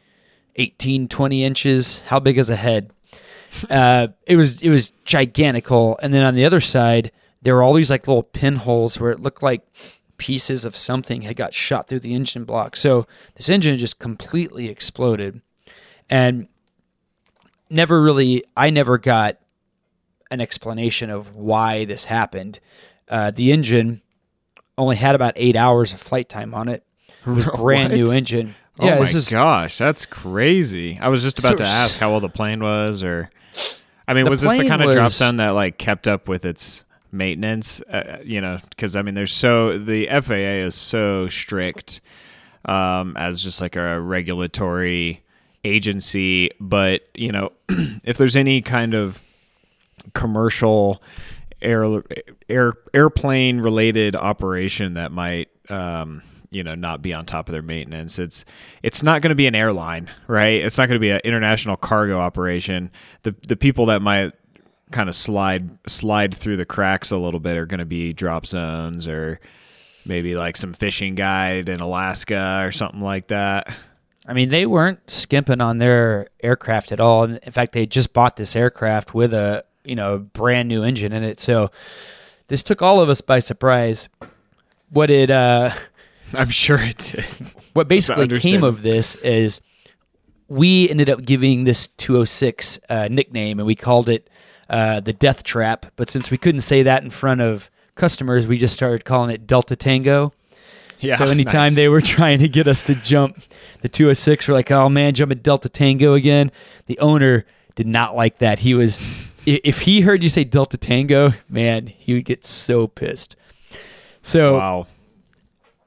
[0.56, 2.00] 18, 20 inches.
[2.00, 2.92] How big is a head?
[3.70, 5.98] uh, it was it was gigantical.
[6.02, 9.20] And then on the other side, there were all these like little pinholes where it
[9.20, 9.62] looked like
[10.22, 12.76] pieces of something had got shot through the engine block.
[12.76, 15.40] So this engine just completely exploded,
[16.08, 16.46] and
[17.68, 19.38] never really, I never got
[20.30, 22.60] an explanation of why this happened.
[23.08, 24.00] Uh, the engine
[24.78, 26.84] only had about eight hours of flight time on it.
[27.26, 28.54] It was a brand new engine.
[28.80, 30.98] Oh yeah, my this is gosh, that's crazy.
[31.00, 33.28] I was just about So- to ask how well the plane was, or
[34.06, 36.44] I mean, was this the kind of drop was- zone that like kept up with
[36.44, 37.80] its maintenance?
[37.82, 42.00] Uh, you know, because I mean, there's so the FAA is so strict
[42.64, 45.22] um, as just like a regulatory
[45.64, 47.52] agency, but you know,
[48.04, 49.22] if there's any kind of
[50.14, 51.02] commercial
[51.60, 52.02] air
[52.48, 57.62] air airplane related operation that might um, you know not be on top of their
[57.62, 58.44] maintenance it's
[58.82, 61.76] it's not going to be an airline right it's not going to be an international
[61.76, 62.90] cargo operation
[63.22, 64.32] the the people that might
[64.92, 68.46] kind of slide slide through the cracks a little bit are going to be drop
[68.46, 69.40] zones or
[70.06, 73.68] maybe like some fishing guide in Alaska or something like that
[74.26, 77.24] I mean, they weren't skimping on their aircraft at all.
[77.24, 81.24] In fact, they just bought this aircraft with a you know brand new engine in
[81.24, 81.40] it.
[81.40, 81.70] So
[82.48, 84.08] this took all of us by surprise.
[84.90, 85.70] What it uh,
[86.34, 87.24] I'm sure it did.
[87.72, 89.60] what basically came of this is
[90.48, 94.28] we ended up giving this 206 uh, nickname and we called it
[94.70, 95.86] uh, the Death Trap.
[95.96, 99.46] But since we couldn't say that in front of customers, we just started calling it
[99.46, 100.32] Delta Tango.
[101.00, 101.16] Yeah.
[101.16, 101.74] so anytime nice.
[101.74, 103.42] they were trying to get us to jump
[103.80, 106.52] the 206, we're like, oh man, jump jumping Delta Tango again.
[106.86, 107.44] The owner
[107.74, 108.60] did not like that.
[108.60, 109.00] He was,
[109.46, 113.34] if he heard you say Delta Tango, man, he would get so pissed.
[114.22, 114.86] So Wow.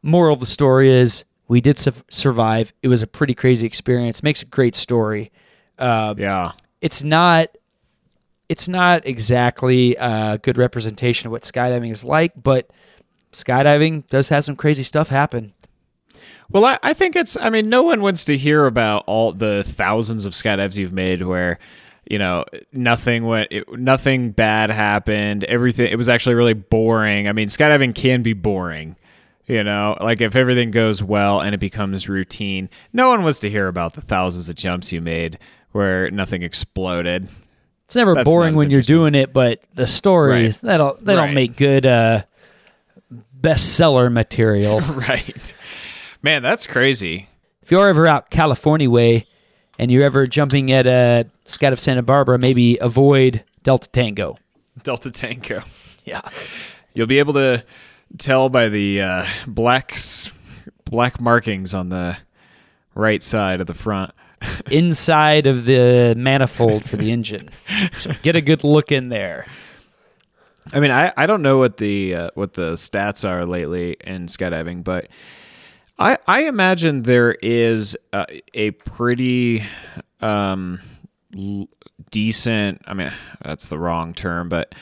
[0.03, 2.73] moral of the story is we did su- survive.
[2.83, 4.21] It was a pretty crazy experience.
[4.21, 5.31] Makes a great story.
[5.79, 6.51] Uh, Yeah.
[6.81, 7.49] It's not.
[8.47, 12.69] It's not exactly a good representation of what skydiving is like, but
[13.33, 15.53] skydiving does have some crazy stuff happen.
[16.49, 17.37] Well, I, I think it's.
[17.37, 21.23] I mean, no one wants to hear about all the thousands of skydives you've made
[21.23, 21.57] where,
[22.07, 25.43] you know, nothing went, it, nothing bad happened.
[25.45, 25.91] Everything.
[25.91, 27.27] It was actually really boring.
[27.27, 28.95] I mean, skydiving can be boring.
[29.47, 33.49] You know, like if everything goes well and it becomes routine, no one wants to
[33.49, 35.37] hear about the thousands of jumps you made
[35.71, 37.27] where nothing exploded.
[37.95, 38.95] It's never That's boring not as when you're interesting.
[38.95, 40.71] doing it, but the stories Right.
[40.73, 41.25] they don't they Right.
[41.27, 42.23] don't make good uh,
[43.39, 44.79] bestseller material.
[44.81, 45.53] right.
[46.21, 47.29] Man, that's crazy.
[47.61, 49.25] if you're ever out California way
[49.79, 54.35] and you're ever jumping at a Skydive of Santa Barbara, maybe avoid Delta Tango.
[54.83, 55.63] Delta Tango.
[56.03, 56.21] Yeah.
[56.93, 57.63] You'll be able to
[58.19, 60.31] tell by the uh, black s-
[60.83, 62.17] black markings on the
[62.93, 64.11] right side of the front.
[64.71, 67.49] Inside of the manifold for the engine.
[67.99, 69.47] So get a good look in there.
[70.73, 74.25] I mean, I, I don't know what the uh, what the stats are lately in
[74.25, 75.07] skydiving, but
[75.99, 79.63] I I imagine there is uh, a pretty
[80.21, 80.79] um,
[81.37, 81.69] l-
[82.09, 82.81] decent.
[82.87, 83.11] I mean,
[83.43, 84.73] that's the wrong term, but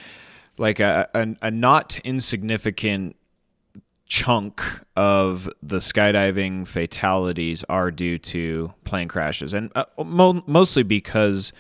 [0.58, 3.16] like a, a, a not insignificant
[4.14, 4.62] chunk
[4.96, 11.52] of the skydiving fatalities are due to plane crashes, and uh, mo- mostly because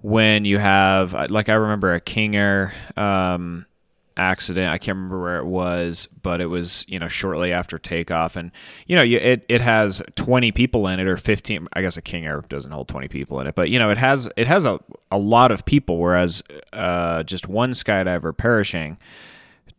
[0.00, 3.66] when you have uh, like I remember a King Air um,
[4.16, 4.70] accident.
[4.70, 8.52] I can't remember where it was, but it was you know shortly after takeoff, and
[8.86, 11.68] you know you, it it has twenty people in it or fifteen.
[11.74, 13.98] I guess a King Air doesn't hold twenty people in it, but you know it
[13.98, 18.96] has it has a a lot of people, whereas uh, just one skydiver perishing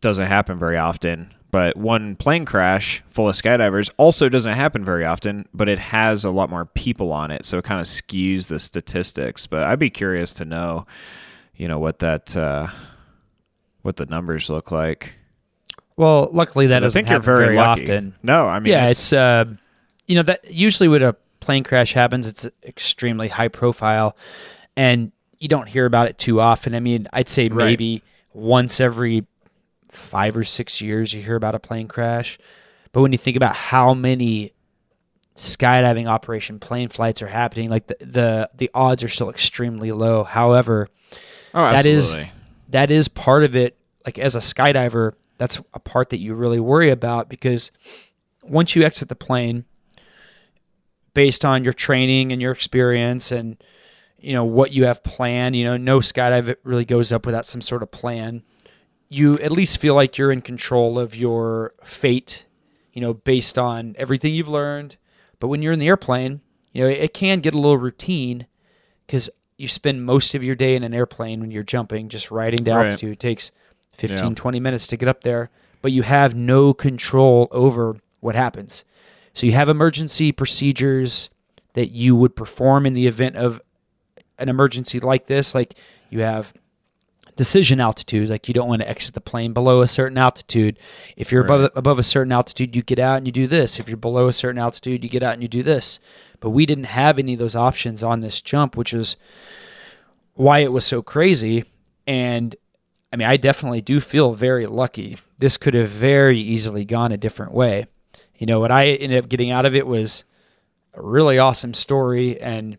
[0.00, 1.34] doesn't happen very often.
[1.54, 6.24] But one plane crash full of skydivers also doesn't happen very often, but it has
[6.24, 9.46] a lot more people on it, so it kind of skews the statistics.
[9.46, 10.84] But I'd be curious to know,
[11.54, 12.66] you know, what that uh,
[13.82, 15.14] what the numbers look like.
[15.96, 18.16] Well, luckily that I doesn't think you're happen very, very, often.
[18.20, 19.44] No, I mean, yeah, it's uh,
[20.08, 24.16] you know that usually when a plane crash happens, it's extremely high profile,
[24.76, 26.74] and you don't hear about it too often.
[26.74, 27.66] I mean, I'd say Right.
[27.66, 29.24] maybe once every
[29.94, 32.38] five or six years you hear about a plane crash.
[32.92, 34.52] But when you think about how many
[35.36, 40.24] skydiving operation plane flights are happening, like the the, the odds are still extremely low.
[40.24, 40.88] However,
[41.54, 42.16] oh, that is
[42.68, 43.76] that is part of it.
[44.04, 47.72] Like as a skydiver, that's a part that you really worry about because
[48.42, 49.64] once you exit the plane,
[51.14, 53.56] based on your training and your experience and
[54.18, 57.60] you know what you have planned, you know, no skydive really goes up without some
[57.60, 58.42] sort of plan.
[59.14, 62.46] You at least feel like you're in control of your fate,
[62.92, 64.96] you know, based on everything you've learned.
[65.38, 66.40] But when you're in the airplane,
[66.72, 68.46] you know, it can get a little routine
[69.06, 72.64] because you spend most of your day in an airplane when you're jumping, just riding
[72.64, 72.86] to Right.
[72.86, 73.12] altitude.
[73.12, 73.52] It takes
[73.92, 74.34] 15, Yeah.
[74.34, 75.50] 20 minutes to get up there,
[75.80, 78.84] but you have no control over what happens.
[79.32, 81.30] So you have emergency procedures
[81.74, 83.60] that you would perform in the event of
[84.38, 85.54] an emergency like this.
[85.54, 85.74] Like
[86.10, 86.52] you have
[87.36, 90.78] decision altitudes, like you don't want to exit the plane below a certain altitude.
[91.16, 93.78] If you're above above a certain altitude, you get out and you do this.
[93.80, 95.98] If you're below a certain altitude, you get out and you do this.
[96.40, 99.16] But we didn't have any of those options on this jump, which is
[100.34, 101.64] why it was so crazy.
[102.06, 102.54] And
[103.12, 105.18] I mean, I definitely do feel very lucky.
[105.38, 107.86] This could have very easily gone a different way.
[108.38, 110.24] You know, what I ended up getting out of it was
[110.94, 112.78] a really awesome story, and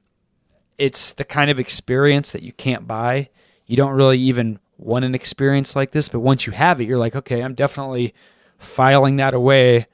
[0.78, 3.30] it's the kind of experience that you can't buy.
[3.66, 7.00] You don't really even want an experience like this, but once you have it, you're
[7.00, 8.14] like, okay, I'm definitely
[8.58, 9.88] filing that away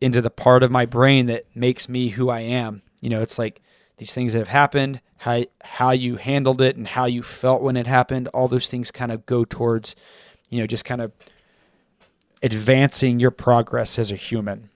[0.00, 2.82] into the part of my brain that makes me who I am.
[3.00, 3.60] You know, it's like
[3.96, 7.76] these things that have happened, how how you handled it and how you felt when
[7.76, 9.96] it happened, all those things kind of go towards,
[10.50, 11.12] you know, just kind of
[12.42, 14.70] advancing your progress as a human.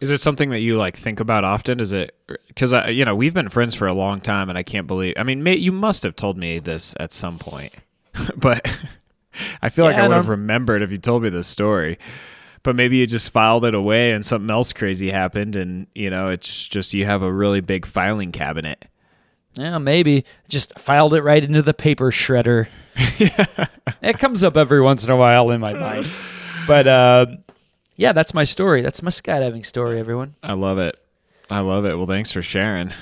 [0.00, 1.80] Is it something that you like think about often?
[1.80, 2.14] Is it
[2.48, 5.14] because I, you know, we've been friends for a long time, and I can't believe.
[5.16, 7.74] I mean, may, you must have told me this at some point,
[8.36, 8.68] but
[9.62, 11.98] I feel like I I would have remembered if you told me this story.
[12.64, 16.26] But maybe you just filed it away, and something else crazy happened, and you know,
[16.26, 18.84] it's just you have a really big filing cabinet.
[19.54, 20.24] Yeah, maybe.
[20.48, 22.68] Just filed it right into the paper shredder.
[24.02, 26.08] it comes up every once in a while in my mind.
[26.66, 27.26] But uh,
[27.98, 28.80] yeah, that's my story.
[28.80, 30.36] That's my skydiving story, everyone.
[30.42, 30.96] I love it.
[31.50, 31.96] I love it.
[31.96, 32.92] Well, thanks for sharing.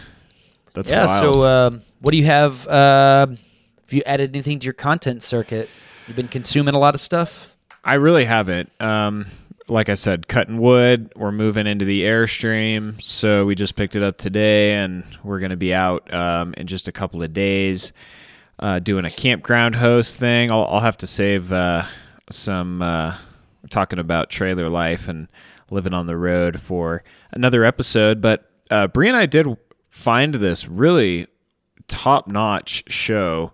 [0.72, 1.34] That's yeah, wild.
[1.34, 2.66] so um, what do you have?
[2.66, 5.68] Uh, have you added anything to your content circuit?
[6.06, 7.54] You've been consuming a lot of stuff?
[7.84, 8.72] I really haven't.
[8.80, 9.26] Um,
[9.68, 11.12] like I said, cutting wood.
[11.14, 15.50] We're moving into the airstream, so we just picked it up today, and we're going
[15.50, 17.92] to be out um, in just a couple of days
[18.60, 20.50] uh, doing a campground host thing.
[20.50, 21.84] I'll, I'll have to save uh,
[22.30, 22.80] some.
[23.66, 25.26] We're talking about trailer life and
[25.72, 27.02] living on the road for
[27.32, 29.48] another episode, but uh, Brie and I did
[29.88, 31.26] find this really
[31.88, 33.52] top notch show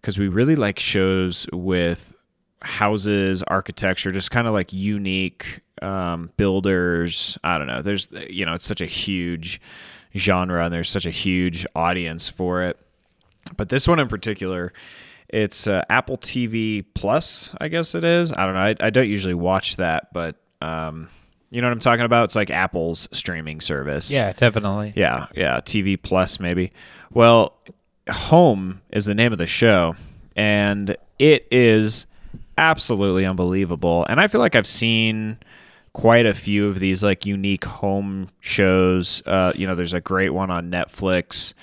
[0.00, 2.16] because we really like shows with
[2.62, 7.36] houses, architecture, just kind of like unique um, builders.
[7.44, 7.82] I don't know.
[7.82, 9.60] There's, you know, it's such a huge
[10.16, 12.78] genre and there's such a huge audience for it.
[13.58, 14.72] But this one in particular,
[15.32, 18.32] it's uh, Apple TV Plus, I guess it is.
[18.32, 18.60] I don't know.
[18.60, 21.08] I, I don't usually watch that, but um,
[21.50, 22.24] you know what I'm talking about?
[22.24, 24.10] It's like Apple's streaming service.
[24.10, 24.92] Yeah, definitely.
[24.96, 26.72] Yeah, yeah, TV Plus maybe.
[27.12, 27.56] Well,
[28.08, 29.94] Home is the name of the show,
[30.34, 32.06] and it is
[32.58, 34.04] absolutely unbelievable.
[34.08, 35.38] And I feel like I've seen
[35.92, 39.22] quite a few of these like unique home shows.
[39.26, 41.54] Uh, you know, there's a great one on Netflix.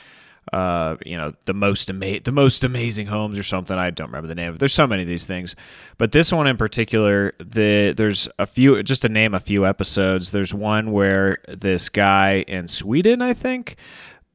[0.53, 3.77] Uh, you know, the most ama- the most amazing homes or something.
[3.77, 5.55] I don't remember the name There's so many of these things,
[5.97, 8.81] but this one in particular, the there's a few.
[8.83, 13.75] Just to name a few episodes, there's one where this guy in Sweden, I think,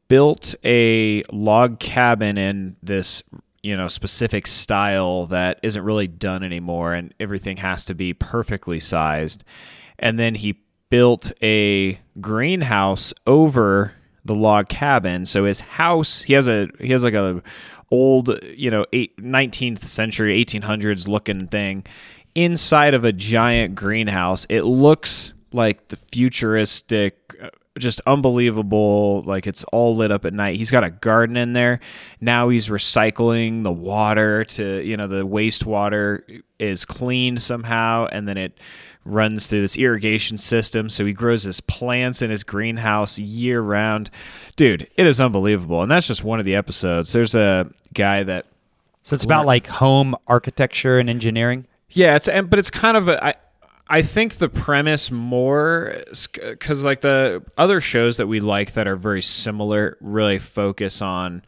[0.08, 3.22] built a log cabin in this
[3.62, 8.80] you know specific style that isn't really done anymore and everything has to be perfectly
[8.80, 9.44] sized
[9.98, 10.58] and then he
[10.90, 15.24] built a greenhouse over the log cabin.
[15.26, 17.42] So his house he has a he has like a
[17.90, 21.84] old you know eight, 19th century 1800s looking thing.
[22.34, 29.64] Inside of a giant greenhouse it looks like the futuristic uh, just unbelievable like it's
[29.64, 30.56] all lit up at night.
[30.56, 31.80] He's got a garden in there.
[32.20, 38.38] Now he's recycling the water to you know the wastewater is cleaned somehow and then
[38.38, 38.58] it
[39.04, 44.10] runs through this irrigation system so he grows his plants in his greenhouse year round
[44.56, 48.46] dude it is unbelievable and that's just one of the episodes there's a guy that
[49.02, 51.66] So it's about like home architecture and engineering.
[51.90, 53.34] yeah, it's and but it's kind of a, I
[53.88, 55.94] I think the premise more
[56.42, 61.42] because like the other shows that we like that are very similar really focus on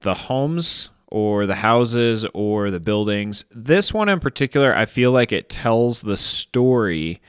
[0.00, 3.44] the homes or the houses or the buildings.
[3.50, 7.20] This one in particular, I feel like it tells the story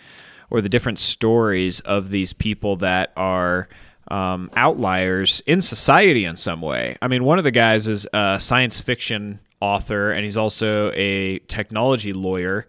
[0.49, 3.69] or the different stories of these people that are
[4.09, 6.97] um, outliers in society in some way.
[7.01, 11.39] I mean, one of the guys is a science fiction author, and he's also a
[11.47, 12.67] technology lawyer.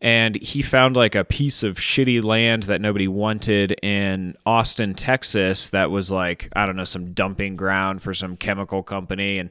[0.00, 5.70] And he found like a piece of shitty land that nobody wanted in Austin, Texas,
[5.70, 9.38] that was like, I don't know, some dumping ground for some chemical company.
[9.38, 9.50] And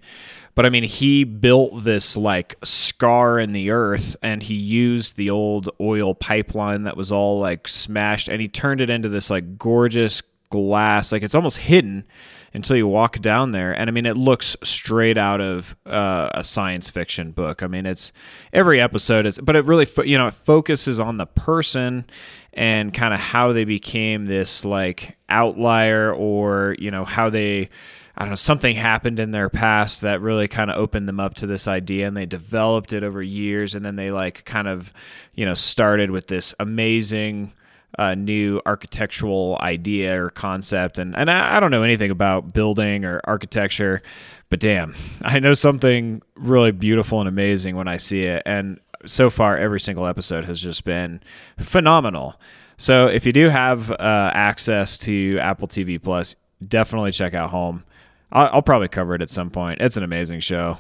[0.56, 5.30] but I mean, he built this like scar in the earth and he used the
[5.30, 9.58] old oil pipeline that was all like smashed and he turned it into this like
[9.58, 11.12] gorgeous glass.
[11.12, 12.06] Like it's almost hidden
[12.58, 13.72] until you walk down there.
[13.72, 17.62] And I mean, it looks straight out of uh, a science fiction book.
[17.62, 18.12] I mean, it's
[18.52, 22.06] every episode is, but it really, fo- you know, it focuses on the person
[22.54, 27.70] and kind of how they became this like outlier or, you know, how they,
[28.18, 31.36] I don't know, something happened in their past that really kind of opened them up
[31.36, 33.76] to this idea and they developed it over years.
[33.76, 34.92] And then they like kind of,
[35.36, 37.54] you know, started with this amazing,
[37.98, 41.00] uh, new architectural idea or concept.
[41.00, 44.02] And, and I, I don't know anything about building or architecture,
[44.50, 48.44] but damn, I know something really beautiful and amazing when I see it.
[48.46, 51.22] And so far, every single episode has just been
[51.60, 52.40] phenomenal.
[52.78, 56.36] So if you do have uh, access to Apple TV Plus,
[56.66, 57.84] definitely check out Home.
[58.32, 59.82] I'll, I'll probably cover it at some point.
[59.82, 60.78] It's an amazing show.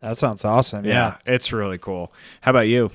[0.00, 0.84] That sounds awesome.
[0.84, 1.16] Yeah.
[1.26, 2.12] it's really cool.
[2.40, 2.90] How about you?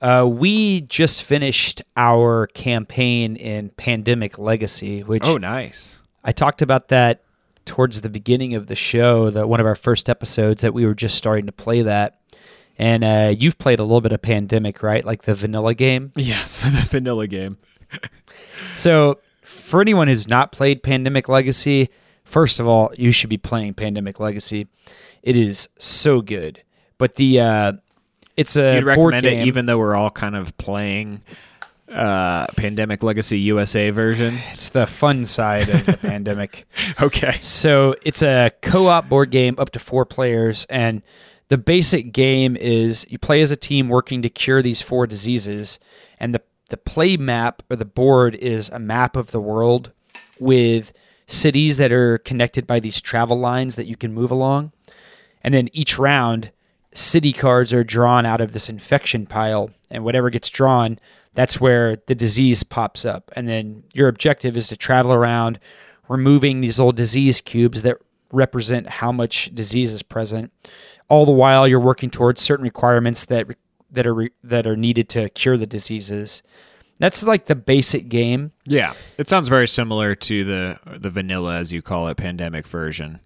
[0.00, 5.98] Uh, we just finished our campaign in Pandemic Legacy, which Oh, nice.
[6.22, 7.22] I talked about that
[7.64, 10.94] towards the beginning of the show, that one of our first episodes that we were
[10.94, 12.20] just starting to play that.
[12.78, 15.04] And uh, you've played a little bit of Pandemic, right?
[15.04, 16.12] Like the vanilla game.
[16.14, 17.58] Yes, the vanilla game.
[18.74, 21.88] So, for anyone who's not played Pandemic Legacy,
[22.24, 24.68] first of all, you should be playing Pandemic Legacy.
[25.22, 26.62] It is so good.
[26.98, 27.72] But the uh,
[28.36, 29.40] it's a You'd board recommend game.
[29.40, 31.22] it, even though we're all kind of playing
[31.90, 34.38] uh, Pandemic Legacy USA version.
[34.52, 36.66] it's the fun side of the pandemic.
[37.00, 37.38] Okay.
[37.40, 41.02] So it's a co-op board game up to four players, and
[41.48, 45.78] the basic game is you play as a team working to cure these four diseases,
[46.18, 49.92] and the the play map or the board is a map of the world
[50.40, 50.92] with
[51.28, 54.72] cities that are connected by these travel lines that you can move along,
[55.44, 56.50] and then each round,
[56.96, 60.98] city cards are drawn out of this infection pile, and whatever gets drawn,
[61.34, 63.30] that's where the disease pops up.
[63.36, 65.58] And then your objective is to travel around,
[66.08, 67.98] removing these little disease cubes that
[68.32, 70.52] represent how much disease is present.
[71.08, 73.46] All the while, you're working towards certain requirements that
[73.90, 76.42] that are re- that are needed to cure the diseases.
[76.98, 78.52] That's like the basic game.
[78.64, 83.20] Yeah, it sounds very similar to the the vanilla, as you call it, pandemic version.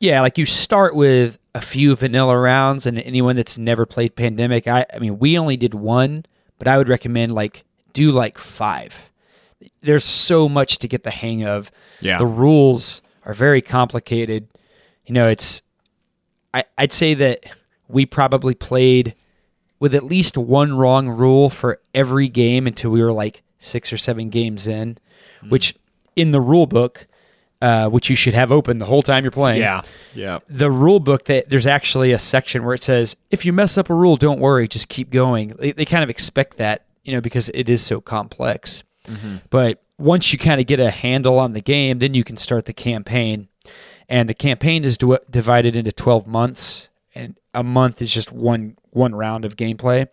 [0.00, 4.66] Yeah, like you start with a few vanilla rounds, and anyone that's never played Pandemic,
[4.68, 6.24] I, I mean, we only did one,
[6.58, 9.10] but I would recommend like do like five.
[9.80, 11.70] There's so much to get the hang of.
[12.00, 12.18] Yeah.
[12.18, 14.46] the rules are very complicated.
[15.04, 15.62] You know, it's
[16.54, 17.44] I, I'd say that
[17.88, 19.16] we probably played
[19.80, 23.96] with at least one wrong rule for every game until we were like six or
[23.96, 24.96] seven games in,
[25.40, 25.48] hmm.
[25.50, 25.74] which
[26.14, 27.07] in the rule book,
[27.60, 29.60] uh, which you should have open the whole time you're playing.
[29.60, 29.82] Yeah,
[30.14, 30.38] yeah.
[30.48, 33.90] the rule book that there's actually a section where it says if you mess up
[33.90, 35.48] a rule don't worry just keep going.
[35.58, 38.82] They, they kind of expect that you know because it is so complex.
[39.50, 42.66] But once you kind of get a handle on the game then you can start
[42.66, 43.48] the campaign.
[44.08, 48.76] And the campaign is d- divided into 12 months and a month is just one
[48.90, 50.08] one round of gameplay.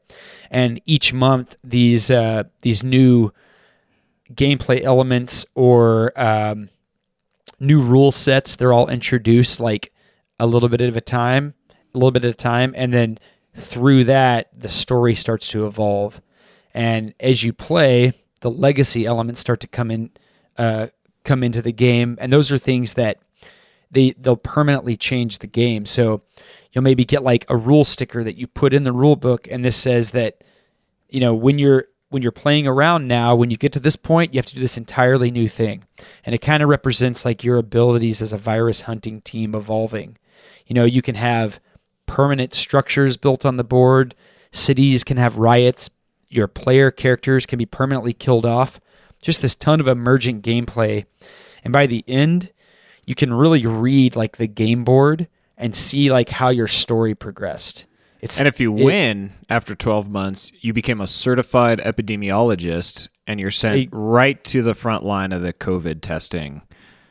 [0.50, 3.32] And each month these uh, these new
[4.34, 6.70] gameplay elements or um,
[7.60, 9.92] new rule sets they're all introduced like
[10.40, 11.54] a little bit at a time
[11.94, 13.18] a little bit at a time and then
[13.56, 16.22] through that the story starts to evolve.
[16.74, 20.12] And as you play the legacy elements start to come in
[20.58, 20.88] uh,
[21.24, 23.20] come into the game and those are things that
[23.90, 25.86] they they'll permanently change the game.
[25.86, 26.22] So
[26.74, 29.64] you'll maybe get like a rule sticker that you put in the rule book and
[29.64, 30.44] this says that
[31.10, 34.34] you know when you're when you're playing around now when you get to this point
[34.34, 35.84] you have to do this entirely new thing.
[36.24, 40.18] And it kind of represents like your abilities as a virus hunting team evolving.
[40.66, 41.60] You know you can have
[42.06, 44.16] permanent structures built on the board.
[44.54, 45.90] Cities can have riots.
[46.30, 48.80] Your player characters can be permanently killed off.
[49.22, 51.04] Just this ton of emergent gameplay.
[51.66, 52.54] And by the end
[53.06, 57.86] you can really read like the game board and see like how your story progressed
[58.26, 63.40] it's And if you it- win after 12 months, you become a certified epidemiologist and
[63.40, 63.90] you're sent Hey.
[63.92, 66.62] right to the front line of the COVID testing.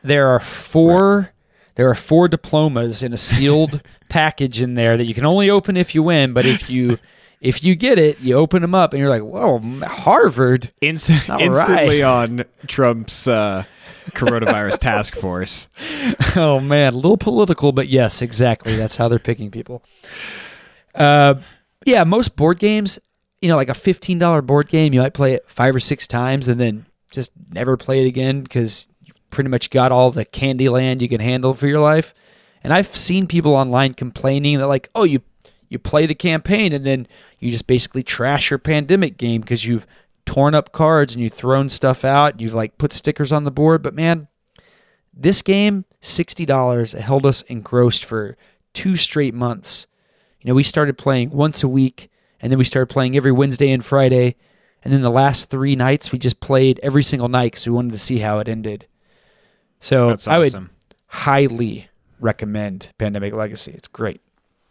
[0.02, 1.30] there are four
[1.76, 5.76] there are four diplomas in a sealed package in there that you can only open
[5.76, 6.98] if you win but if you
[7.40, 11.10] if you get it you open them up and you're like whoa harvard Inst-
[11.40, 12.02] instantly right.
[12.02, 13.64] on Trump's uh,
[14.10, 15.68] coronavirus task force.
[16.36, 19.82] oh man a little political but yes exactly that's how they're picking people
[20.94, 21.34] uh
[21.84, 22.98] yeah most board games
[23.40, 26.48] you know like a $15 board game you might play it five or six times
[26.48, 30.68] and then just never play it again because you've pretty much got all the candy
[30.68, 32.14] land you can handle for your life
[32.62, 35.20] and i've seen people online complaining that like oh you
[35.68, 37.06] you play the campaign and then
[37.40, 39.86] you just basically trash your pandemic game because you've
[40.26, 43.50] torn up cards and you've thrown stuff out and you've like put stickers on the
[43.50, 44.28] board but man
[45.16, 48.36] this game, sixty dollars, held us engrossed for
[48.72, 49.86] two straight months.
[50.44, 53.72] You know, we started playing once a week, and then we started playing every Wednesday
[53.72, 54.36] and Friday,
[54.84, 57.92] and then the last three nights we just played every single night because we wanted
[57.92, 58.86] to see how it ended.
[59.80, 60.68] So That's I would
[61.06, 61.88] highly
[62.20, 63.72] recommend Pandemic Legacy.
[63.72, 64.20] It's great.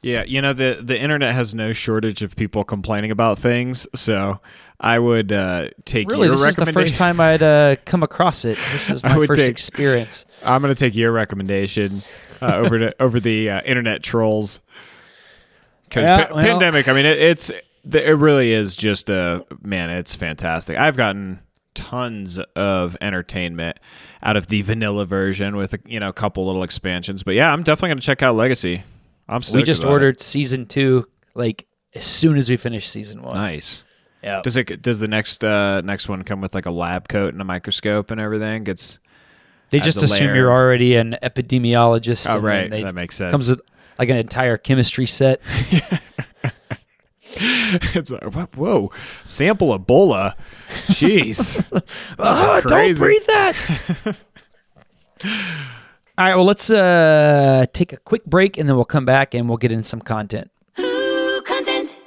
[0.03, 4.41] Yeah, you know the the internet has no shortage of people complaining about things, so
[4.79, 8.45] I would uh, take Really, your this is the first time I'd uh, come across
[8.45, 8.59] it.
[8.73, 10.27] This is my first take- experience.
[10.43, 12.03] I'm going to take your recommendation
[12.43, 14.59] uh, over to over the uh, internet trolls
[15.93, 16.87] because Yeah, well- pandemic.
[16.87, 17.51] I mean, it, it's
[17.91, 19.89] it really is just a man.
[19.89, 20.77] It's fantastic.
[20.77, 21.39] I've gotten
[21.75, 23.79] tons of entertainment
[24.21, 27.23] out of the vanilla version with you know a couple little expansions.
[27.23, 28.83] But yeah, I'm definitely going to check out Legacy.
[29.27, 29.93] I'm We just about it.
[29.93, 33.35] ordered season two like as soon as we finished season one.
[33.35, 33.83] Nice.
[34.23, 34.41] Yeah.
[34.41, 34.81] Does it?
[34.81, 38.09] Does the next uh, next one come with like a lab coat and a microscope
[38.11, 38.65] and everything?
[38.67, 38.99] It's
[39.69, 42.27] They just assume you're already an epidemiologist.
[42.29, 42.71] Oh, and right.
[42.71, 43.31] They, That makes sense.
[43.31, 43.61] Comes with
[43.97, 45.41] like an entire chemistry set.
[47.35, 48.91] it's like, wha- whoa,
[49.23, 50.35] sample Ebola.
[50.87, 51.69] Jeez.
[52.19, 53.55] Ah, don't breathe that.
[56.15, 59.47] All right, well, let's uh, take a quick break and then we'll come back and
[59.49, 60.51] we'll get in some content.
[60.79, 61.99] Ooh, content.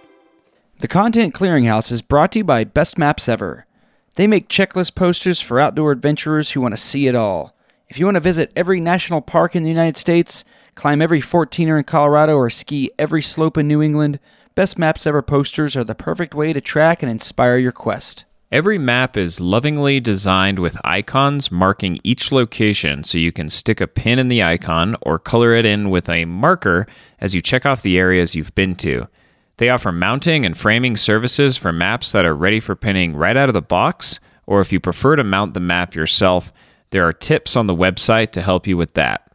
[0.78, 3.66] The Content Clearinghouse is brought to you by Best Maps Ever.
[4.14, 7.56] They make checklist posters for outdoor adventurers who want to see it all.
[7.88, 10.44] If you want to visit every national park in the United States,
[10.76, 14.20] climb every 14er in Colorado, or ski every slope in New England,
[14.54, 18.24] Best Maps Ever posters are the perfect way to track and inspire your quest.
[18.52, 23.88] Every map is lovingly designed with icons marking each location so you can stick a
[23.88, 26.86] pin in the icon or color it in with a marker
[27.20, 29.08] as you check off the areas you've been to.
[29.56, 33.48] They offer mounting and framing services for maps that are ready for pinning right out
[33.48, 36.52] of the box, or if you prefer to mount the map yourself,
[36.90, 39.25] there are tips on the website to help you with that.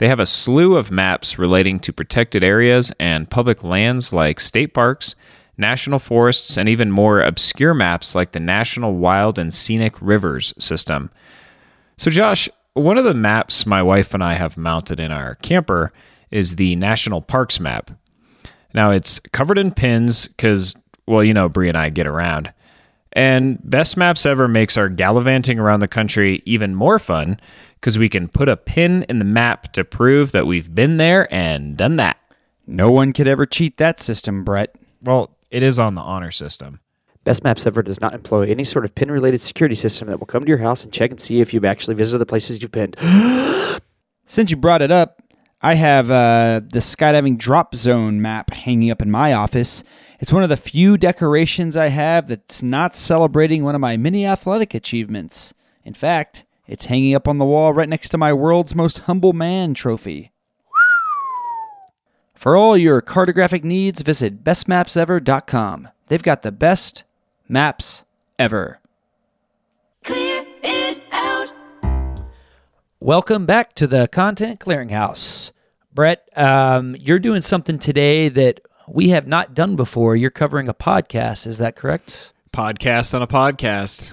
[0.00, 4.72] They have a slew of maps relating to protected areas and public lands like state
[4.72, 5.14] parks,
[5.58, 11.10] national forests, and even more obscure maps like the National Wild and Scenic Rivers system.
[11.98, 15.92] So, Josh, one of the maps my wife and I have mounted in our camper
[16.30, 17.90] is the National Parks map.
[18.72, 20.74] Now, it's covered in pins because,
[21.06, 22.54] well, you know, Brie and I get around.
[23.12, 27.40] And Best Maps Ever makes our gallivanting around the country even more fun
[27.74, 31.32] because we can put a pin in the map to prove that we've been there
[31.32, 32.18] and done that.
[32.66, 34.76] No one could ever cheat that system, Brett.
[35.02, 36.80] Well, it is on the honor system.
[37.24, 40.26] Best Maps Ever does not employ any sort of pin related security system that will
[40.26, 42.72] come to your house and check and see if you've actually visited the places you've
[42.72, 42.96] pinned.
[44.26, 45.22] Since you brought it up,
[45.60, 49.84] I have uh, the skydiving drop zone map hanging up in my office.
[50.20, 54.26] It's one of the few decorations I have that's not celebrating one of my many
[54.26, 55.54] athletic achievements.
[55.82, 59.32] In fact, it's hanging up on the wall right next to my world's most humble
[59.32, 60.30] man trophy.
[62.34, 65.88] For all your cartographic needs, visit bestmapsever.com.
[66.08, 67.04] They've got the best
[67.48, 68.04] maps
[68.38, 68.78] ever.
[70.04, 71.50] Clear it out.
[73.00, 75.52] Welcome back to the Content Clearinghouse.
[75.94, 78.60] Brett, um, you're doing something today that
[78.92, 80.16] we have not done before.
[80.16, 81.46] You're covering a podcast.
[81.46, 82.32] Is that correct?
[82.52, 84.12] Podcast on a podcast.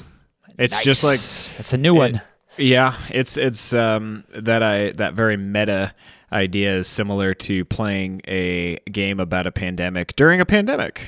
[0.58, 2.22] It's just like it's a new one.
[2.58, 5.94] Yeah, it's it's um that I that very meta
[6.32, 11.02] idea is similar to playing a game about a pandemic during a pandemic.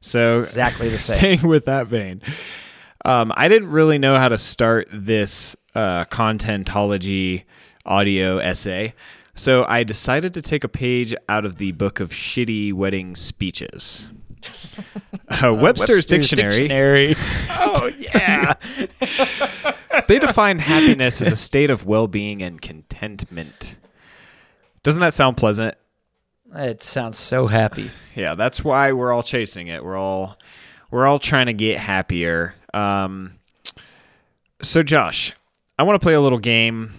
[0.00, 1.16] So Exactly the same.
[1.16, 2.20] Staying with that vein,
[3.04, 7.44] um, I didn't really know how to start this uh, contentology
[7.86, 8.94] audio essay,
[9.34, 14.08] so I decided to take a page out of the book of shitty wedding speeches.
[15.26, 17.16] Uh, Webster's, Dictionary
[17.50, 18.52] oh yeah.
[20.06, 23.76] they define happiness as a state of well-being and contentment.
[24.82, 25.76] Doesn't that sound pleasant?
[26.54, 27.90] it sounds so happy.
[28.14, 29.84] Yeah, that's why we're all chasing it.
[29.84, 30.38] We're all
[30.92, 32.54] we're all trying to get happier.
[32.72, 33.40] Um,
[34.62, 35.32] so Josh,
[35.80, 36.92] I want to play a little game.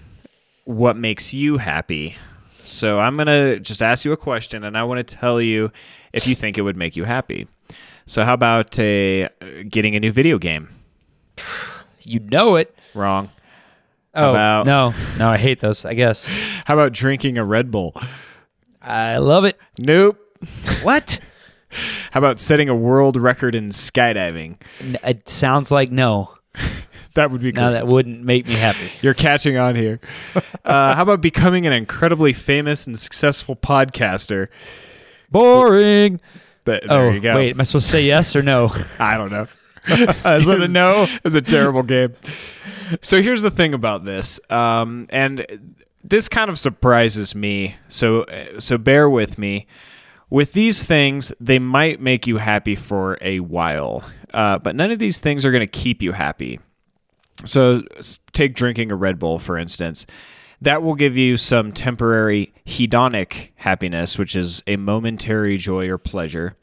[0.65, 2.15] What makes you happy?
[2.63, 5.71] So I'm gonna just ask you a question, and I want to tell you
[6.13, 7.47] if you think it would make you happy.
[8.07, 9.29] So how about a uh,
[9.69, 10.69] getting a new video game?
[12.07, 12.75] You know it.
[12.93, 13.31] Wrong.
[14.13, 15.85] Oh about- no, no, I hate those.
[15.85, 16.27] I guess
[16.65, 17.95] How about drinking a Red Bull?
[18.79, 19.57] I love it.
[19.79, 20.19] Nope.
[20.83, 21.19] What?
[22.11, 24.57] How about setting a world record in skydiving?
[25.03, 26.35] It sounds like no.
[27.15, 27.71] That would be No, great.
[27.73, 28.91] that wouldn't make me happy.
[29.01, 29.99] You're catching on here.
[30.63, 34.49] Uh, how about becoming an incredibly famous and successful podcaster?
[35.31, 36.19] Boring.
[36.65, 37.35] Th- there oh you go.
[37.35, 38.71] wait, am I supposed to say yes or no?
[38.99, 39.47] I don't know.
[39.87, 41.07] Is it a no?
[41.23, 42.13] It's a terrible game.
[43.01, 45.45] So here's the thing about this, um, and
[46.03, 47.75] this kind of surprises me.
[47.87, 48.25] So
[48.59, 49.67] so bear with me.
[50.31, 54.03] With these things, they might make you happy for a while,
[54.33, 56.59] uh, but none of these things are going to keep you happy.
[57.43, 57.81] So
[58.31, 60.05] take drinking a Red Bull, for instance.
[60.61, 66.55] That will give you some temporary hedonic happiness, which is a momentary joy or pleasure.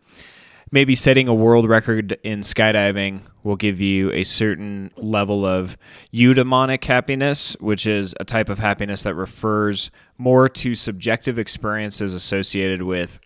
[0.70, 5.76] Maybe setting a world record in skydiving will give you a certain level of
[6.14, 12.82] eudaimonic happiness, which is a type of happiness that refers more to subjective experiences associated
[12.82, 13.20] with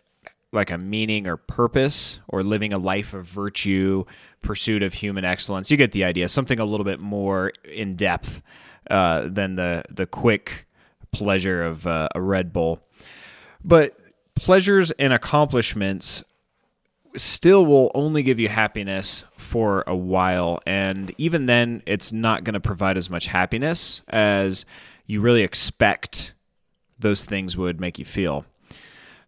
[0.57, 4.05] like a meaning or purpose or living a life of virtue,
[4.43, 5.71] pursuit of human excellence.
[5.71, 6.29] You get the idea.
[6.29, 8.43] Something a little bit more in depth
[8.91, 10.67] uh, than the the quick
[11.13, 12.81] pleasure of uh, a Red Bull.
[13.65, 13.97] But
[14.35, 16.23] pleasures and accomplishments
[17.17, 22.53] still will only give you happiness for a while and even then it's not going
[22.53, 24.67] to provide as much happiness as
[25.07, 26.35] you really expect
[26.99, 28.45] those things would make you feel.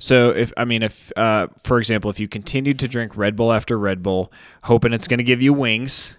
[0.01, 3.53] So if I mean if uh, for example if you continued to drink Red Bull
[3.53, 4.33] after Red Bull,
[4.63, 6.15] hoping it's going to give you wings,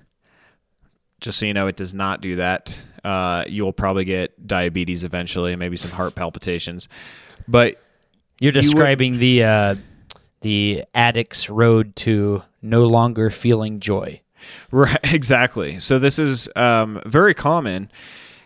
[1.21, 2.81] just so you know, it does not do that.
[3.03, 6.89] Uh, you'll probably get diabetes eventually, and maybe some heart palpitations.
[7.47, 7.81] But
[8.39, 9.75] You're would- describing the uh,
[10.41, 14.21] the addict's road to no longer feeling joy.
[14.71, 15.79] Right, exactly.
[15.79, 17.89] So this is um, very common,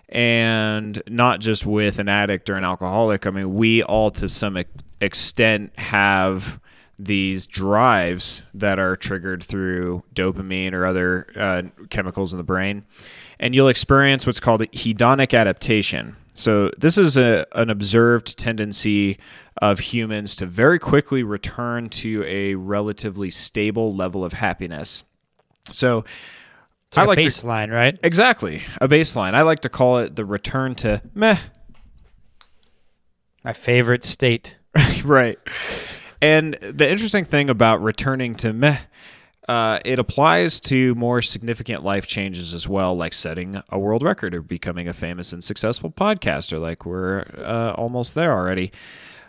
[0.09, 3.25] and not just with an addict or an alcoholic.
[3.25, 4.57] I mean, we all, to some
[5.03, 6.59] extent, have
[6.99, 12.85] these drives that are triggered through dopamine or other uh, chemicals in the brain,
[13.39, 16.15] and you'll experience what's called hedonic adaptation.
[16.35, 19.19] So this is a, an observed tendency
[19.61, 25.03] of humans to very quickly return to a relatively stable level of happiness.
[25.71, 26.05] So
[26.87, 27.99] It's like I like a to- baseline, right?
[28.03, 28.61] Exactly.
[28.81, 29.33] A baseline.
[29.35, 31.37] I like to call it the return to meh.
[33.43, 34.57] My favorite state.
[35.03, 35.39] right.
[36.21, 38.77] And the interesting thing about returning to meh,
[39.47, 44.33] uh, it applies to more significant life changes as well, like setting a world record
[44.33, 46.61] or becoming a famous and successful podcaster.
[46.61, 48.71] Like we're uh, almost there already.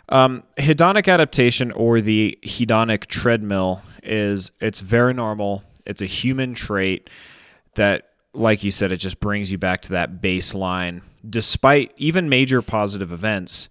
[0.09, 5.63] Um, hedonic adaptation or the hedonic treadmill is it's very normal.
[5.85, 7.09] It's a human trait
[7.73, 12.61] that, like you said, it just brings you back to that baseline, despite even major
[12.61, 13.67] positive events,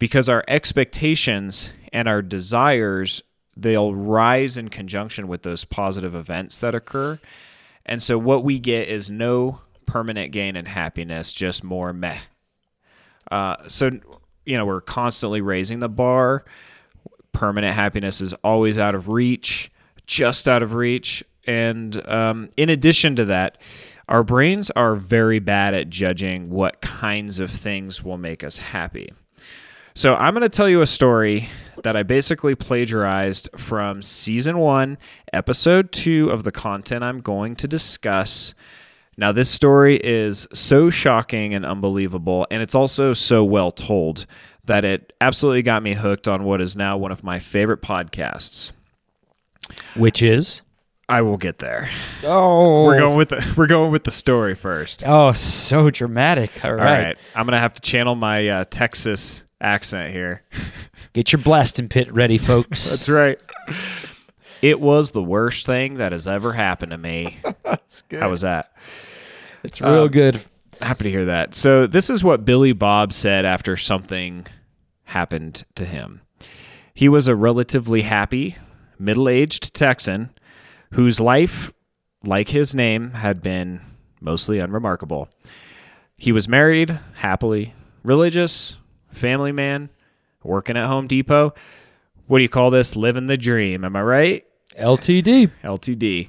[0.00, 3.22] because our expectations and our desires
[3.56, 7.20] they'll rise in conjunction with those positive events that occur.
[7.84, 12.18] And so what we get is no permanent gain in happiness, just more meh.
[13.30, 13.90] Uh, so
[14.46, 16.44] you know we're constantly raising the bar.
[17.32, 19.70] Permanent happiness is always out of reach,
[20.06, 21.22] just out of reach.
[21.46, 23.58] And um, in addition to that,
[24.08, 29.12] our brains are very bad at judging what kinds of things will make us happy.
[29.94, 31.48] So I'm going to tell you a story
[31.82, 34.98] that I basically plagiarized from season one,
[35.32, 38.54] episode two of the content I'm going to discuss.
[39.16, 44.26] Now, this story is so shocking and unbelievable, and it's also so well told
[44.64, 48.72] that it absolutely got me hooked on what is now one of my favorite podcasts.
[49.96, 50.62] Which is
[51.08, 51.90] I will get there.
[52.24, 55.02] oh, We're going with the we're going with the story first.
[55.04, 56.64] oh, so dramatic.
[56.64, 57.02] All All right.
[57.04, 60.42] right, I'm gonna have to channel my uh, Texas accent here.
[61.12, 62.88] get your blasting pit ready, folks.
[62.88, 63.40] That's right.
[64.62, 67.38] It was the worst thing that has ever happened to me.
[67.64, 68.20] That's good.
[68.20, 68.72] How was that?
[69.62, 70.40] It's real um, good.
[70.80, 71.54] Happy to hear that.
[71.54, 74.46] So, this is what Billy Bob said after something
[75.04, 76.22] happened to him.
[76.94, 78.56] He was a relatively happy,
[78.98, 80.30] middle aged Texan
[80.94, 81.72] whose life,
[82.24, 83.80] like his name, had been
[84.20, 85.28] mostly unremarkable.
[86.16, 88.76] He was married, happily, religious,
[89.10, 89.90] family man,
[90.42, 91.54] working at Home Depot.
[92.26, 92.96] What do you call this?
[92.96, 93.84] Living the dream.
[93.84, 94.44] Am I right?
[94.78, 95.50] LTD.
[95.64, 96.28] LTD.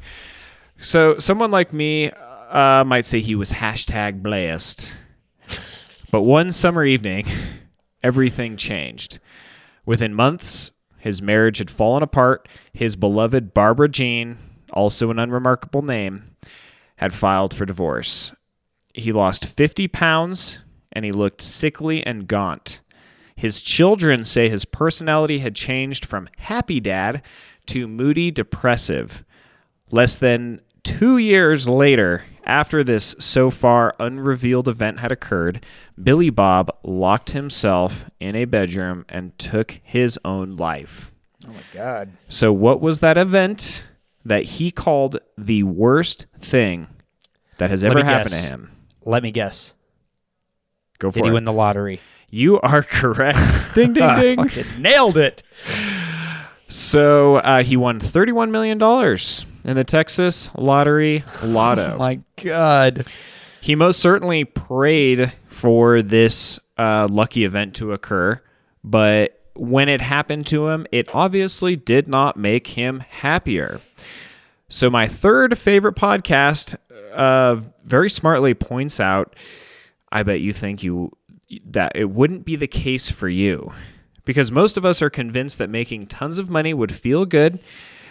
[0.79, 2.11] So someone like me
[2.49, 4.95] uh, might say he was hashtag blessed.
[6.11, 7.25] But one summer evening,
[8.03, 9.19] everything changed.
[9.85, 12.47] Within months, his marriage had fallen apart.
[12.73, 14.37] His beloved Barbara Jean,
[14.73, 16.35] also an unremarkable name,
[16.97, 18.33] had filed for divorce.
[18.93, 20.59] He lost 50 pounds
[20.91, 22.79] and he looked sickly and gaunt.
[23.35, 27.23] His children say his personality had changed from happy dad
[27.67, 29.23] to moody depressive.
[29.89, 35.65] Less than two years later, after this so far unrevealed event had occurred,
[36.01, 41.11] Billy Bob locked himself in a bedroom and took his own life.
[41.47, 42.11] Oh my god.
[42.29, 43.83] So, what was that event
[44.25, 46.87] that he called the worst thing
[47.57, 48.43] that has ever happened guess.
[48.43, 48.71] to him?
[49.03, 49.73] Let me guess.
[51.01, 51.99] Go Did for he win the lottery?
[52.29, 53.39] You are correct.
[53.75, 54.37] ding, ding, ding.
[54.37, 55.41] Fucking nailed it.
[56.67, 58.77] So uh, he won $31 million
[59.63, 61.97] in the Texas Lottery Lotto.
[61.99, 63.07] My God.
[63.61, 68.39] he most certainly prayed for this uh, lucky event to occur,
[68.83, 73.81] but when it happened to him, it obviously did not make him happier.
[74.69, 76.77] So, my third favorite podcast
[77.13, 79.35] uh, very smartly points out
[80.11, 81.11] I bet you think you
[81.65, 83.71] that it wouldn't be the case for you
[84.25, 87.59] because most of us are convinced that making tons of money would feel good.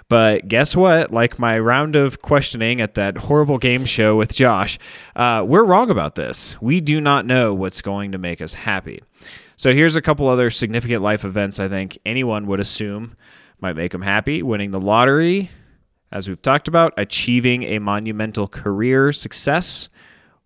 [0.09, 1.13] But guess what?
[1.13, 4.77] Like my round of questioning at that horrible game show with Josh,
[5.15, 6.61] uh, we're wrong about this.
[6.61, 9.03] We do not know what's going to make us happy.
[9.57, 13.15] So here's a couple other significant life events I think anyone would assume
[13.61, 15.51] might make them happy winning the lottery,
[16.11, 19.91] as we've talked about, achieving a monumental career success,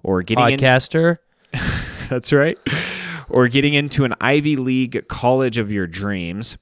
[0.03, 1.19] or getting in, Podcaster.
[2.09, 2.59] that's right.
[3.29, 6.57] or getting into an Ivy League college of your dreams.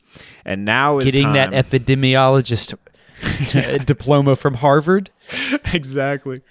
[0.44, 2.74] And now is Getting that epidemiologist
[3.86, 5.10] diploma from Harvard.
[5.72, 6.42] exactly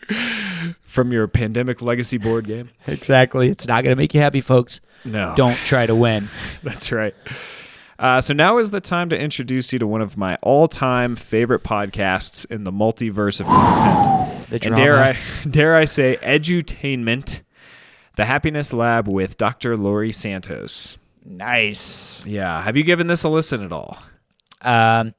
[0.83, 2.69] from your pandemic legacy board game.
[2.87, 3.49] Exactly.
[3.49, 4.81] It's not going to make you happy, folks.
[5.03, 6.29] No, Don't try to win.
[6.63, 7.15] That's right.
[7.97, 11.63] Uh, so now is the time to introduce you to one of my all-time favorite
[11.63, 14.49] podcasts in the multiverse of content.
[14.49, 14.97] The and dare.
[14.97, 15.17] I
[15.49, 17.41] dare I say edutainment,
[18.15, 19.77] the Happiness Lab with Dr.
[19.77, 20.97] Laurie Santos.
[21.25, 22.25] Nice.
[22.25, 23.97] Yeah, have you given this a listen at all?
[24.61, 25.13] Um,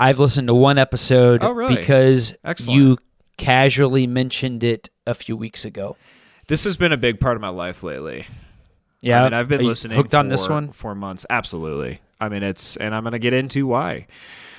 [0.00, 1.76] I've listened to one episode Oh, really?
[1.76, 2.78] because Excellent.
[2.80, 2.98] you
[3.36, 5.96] casually mentioned it a few weeks ago.
[6.48, 8.26] This has been a big part of my life lately.
[9.00, 10.72] Yeah, I mean, I've been listening Hooked on for- this one.
[10.72, 11.24] for months.
[11.30, 12.00] Absolutely.
[12.20, 14.06] I mean, it's and I'm going to get into why.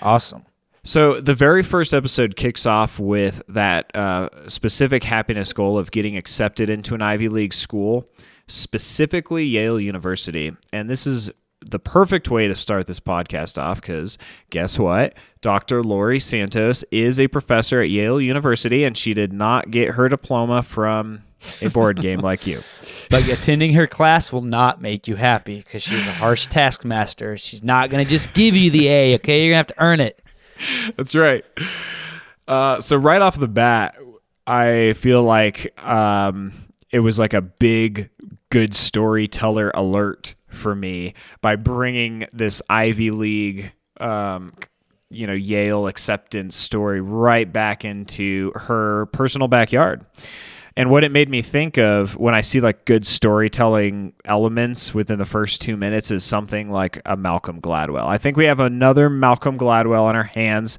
[0.02, 0.46] Awesome.
[0.90, 6.18] So the very first episode kicks off with that uh, specific happiness goal of getting
[6.18, 8.10] accepted into an Ivy League school,
[8.48, 10.52] specifically Yale University.
[10.74, 11.30] And this is
[11.62, 14.18] the perfect way to start this podcast off because
[14.50, 15.14] guess what?
[15.42, 15.84] Dr.
[15.84, 20.64] Laurie Santos is a professor at Yale University, and she did not get her diploma
[20.64, 21.22] from
[21.62, 22.64] a board game like you.
[23.12, 27.38] But attending her class will not make you happy because she's a harsh taskmaster.
[27.38, 29.44] She's not going to just give you the A, okay?
[29.44, 30.22] You're going to have to earn it.
[30.96, 31.46] That's right.
[32.48, 33.96] Uh, so right off the bat,
[34.48, 36.54] I feel like um,
[36.92, 38.10] it was like a big
[38.50, 44.54] good storyteller alert for me by bringing this Ivy League, um,
[45.12, 50.06] you know, Yale acceptance story right back into her personal backyard.
[50.76, 55.20] And what it made me think of when I see like good storytelling elements within
[55.20, 58.06] the first two minutes is something like a Malcolm Gladwell.
[58.06, 60.78] I think we have another Malcolm Gladwell on our hands.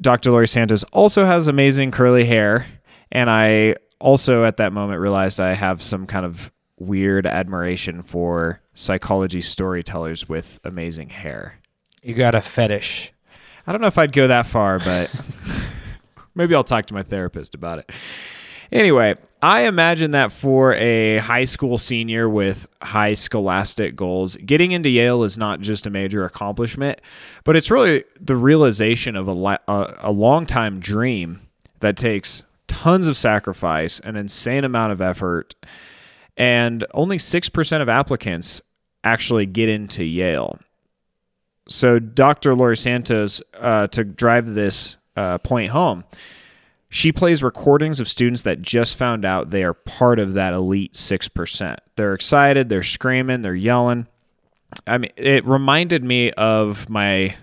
[0.00, 0.30] Dr.
[0.30, 2.66] Laurie Santos also has amazing curly hair.
[3.12, 8.60] And I also at that moment realized I have some kind of weird admiration for
[8.74, 11.58] psychology storytellers with amazing hair.
[12.02, 13.12] You got a fetish.
[13.66, 15.10] I don't know if I'd go that far, but
[16.34, 17.90] maybe I'll talk to my therapist about it.
[18.72, 24.90] Anyway, I imagine that for a high school senior with high scholastic goals, getting into
[24.90, 27.00] Yale is not just a major accomplishment,
[27.44, 31.40] but it's really the realization of a, a, a long time dream
[31.80, 35.54] that takes tons of sacrifice, an insane amount of effort,
[36.36, 38.60] and only 6% of applicants
[39.02, 40.58] actually get into Yale
[41.70, 42.54] so Dr.
[42.54, 46.04] Laurie Santos, uh, to drive this uh, point home,
[46.92, 50.94] she plays recordings of students that just found out they are part of that elite
[50.94, 51.76] 6%.
[51.94, 54.08] They're excited, they're screaming, they're yelling.
[54.88, 57.36] I mean, it reminded me of my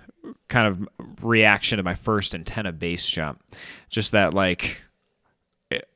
[0.49, 3.41] kind of reaction to my first antenna base jump.
[3.89, 4.81] Just that, like,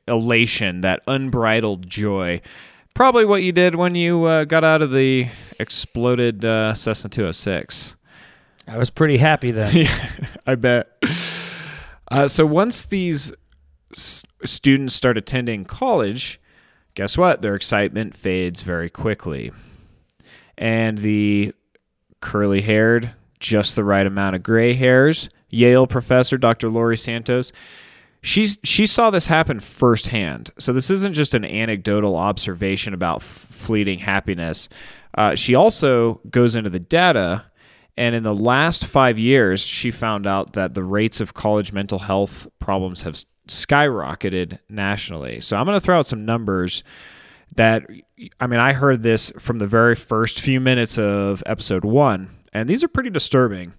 [0.08, 2.40] elation, that unbridled joy.
[2.94, 5.28] Probably what you did when you uh, got out of the
[5.60, 7.96] exploded uh, Cessna 206.
[8.66, 9.76] I was pretty happy then.
[9.76, 10.08] yeah,
[10.46, 10.90] I bet.
[12.10, 13.32] Uh, so once these
[13.92, 16.40] students start attending college,
[16.94, 17.42] guess what?
[17.42, 19.52] Their excitement fades very quickly.
[20.58, 21.54] And the
[22.20, 26.68] curly haired, just the right amount of gray hairs, Yale professor Dr.
[26.70, 27.52] Laurie Santos,
[28.22, 30.50] she's she saw this happen firsthand.
[30.58, 34.68] So this isn't just an anecdotal observation about f- fleeting happiness.
[35.16, 37.44] Uh, she also goes into the data,
[37.98, 41.98] and in the last five years, she found out that the rates of college mental
[41.98, 45.40] health problems have skyrocketed nationally.
[45.40, 46.84] So I'm going to throw out some numbers
[47.56, 47.84] that
[48.40, 52.68] I mean, I heard this from the very first few minutes of episode one, and
[52.68, 53.74] these are pretty disturbing.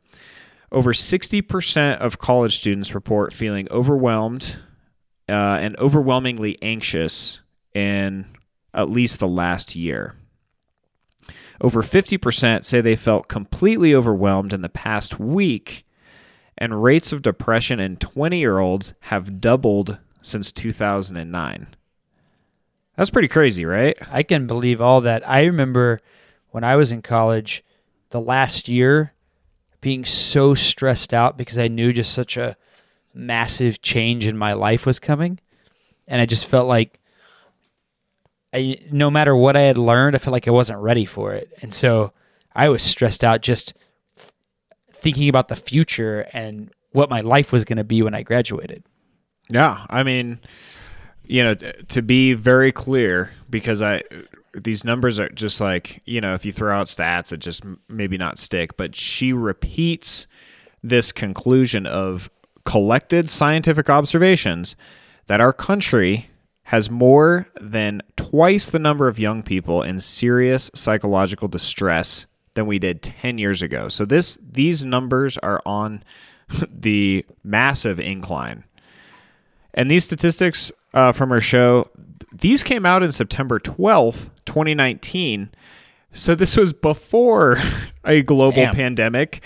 [0.71, 4.57] Over 60% of college students report feeling overwhelmed
[5.29, 7.39] uh, and overwhelmingly anxious
[7.73, 8.25] in
[8.73, 10.15] at least the last year.
[11.61, 15.82] Over 50% say they felt completely overwhelmed in the past week,
[16.63, 21.75] and rates of depression in 20 year olds have doubled since 2009.
[22.95, 23.97] That's pretty crazy, right?
[24.09, 25.27] I can believe all that.
[25.27, 25.99] I remember
[26.51, 27.65] when I was in college,
[28.11, 29.13] the last year,
[29.81, 32.55] being so stressed out because I knew just such a
[33.13, 35.41] massive change in my life was coming,
[36.07, 36.97] and I just felt like,
[38.53, 41.51] I, no matter what I had learned, I felt like I wasn't ready for it,
[41.61, 42.13] and so
[42.55, 43.73] I was stressed out just
[45.03, 48.83] thinking about the future and what my life was going to be when I graduated.
[49.51, 50.39] Yeah, I mean,
[51.25, 54.03] you know, to be very clear, because I
[54.55, 58.17] these numbers are just like you know, if you throw out stats, it just maybe
[58.17, 58.77] not stick.
[58.77, 60.25] But she repeats
[60.81, 62.29] this conclusion of
[62.65, 64.75] collected scientific observations
[65.27, 66.29] that our country
[66.63, 72.25] has more than twice the number of young people in serious psychological distress
[72.55, 73.89] than we did 10 years ago.
[73.89, 76.03] So this these numbers are on
[76.69, 78.63] the massive incline.
[79.73, 81.89] And these statistics uh, from our show,
[82.31, 85.49] these came out in September 12th, 2019.
[86.13, 87.57] So this was before
[88.05, 88.75] a global Damn.
[88.75, 89.41] pandemic.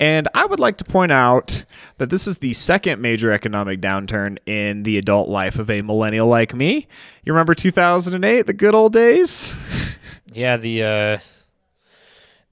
[0.00, 1.64] And I would like to point out
[1.98, 6.28] that this is the second major economic downturn in the adult life of a millennial
[6.28, 6.86] like me.
[7.24, 9.52] You remember 2008, the good old days?
[10.32, 11.18] Yeah, the uh,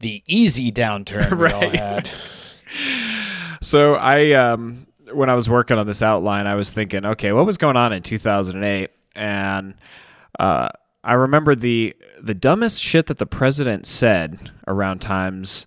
[0.00, 1.78] the easy downturn we all Right.
[1.78, 2.08] had.
[3.62, 7.46] So I, um, when I was working on this outline, I was thinking, okay, what
[7.46, 8.90] was going on in 2008?
[9.16, 9.74] And
[10.38, 10.68] uh,
[11.02, 15.66] I remember the the dumbest shit that the president said around times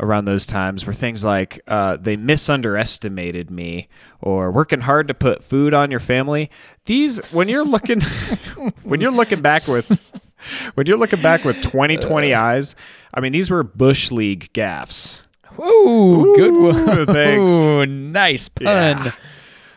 [0.00, 3.88] around those times were things like uh, they misunderestimated me
[4.20, 6.50] or working hard to put food on your family.
[6.84, 8.00] These when you're looking
[8.82, 10.32] when you're looking back with
[10.74, 12.76] when you're looking back with 2020 eyes,
[13.12, 15.22] I mean these were bush league gaffes.
[15.58, 17.06] Ooh, good one.
[17.06, 17.50] Thanks.
[17.50, 18.66] Ooh, nice pun.
[18.66, 19.12] Yeah.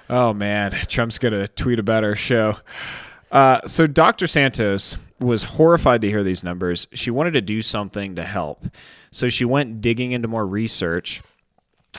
[0.09, 2.57] Oh man, Trump's gonna tweet about our show.
[3.31, 4.27] Uh, so Dr.
[4.27, 6.87] Santos was horrified to hear these numbers.
[6.93, 8.65] She wanted to do something to help,
[9.11, 11.21] so she went digging into more research.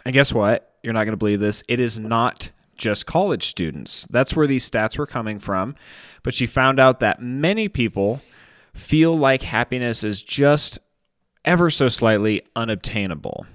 [0.05, 0.75] And guess what?
[0.83, 1.63] You're not gonna believe this.
[1.69, 4.07] It is not just college students.
[4.11, 5.77] That's where these stats were coming from.
[6.23, 8.21] But she found out that many people
[8.75, 10.79] feel like happiness is just
[11.45, 13.47] ever so slightly unobtainable.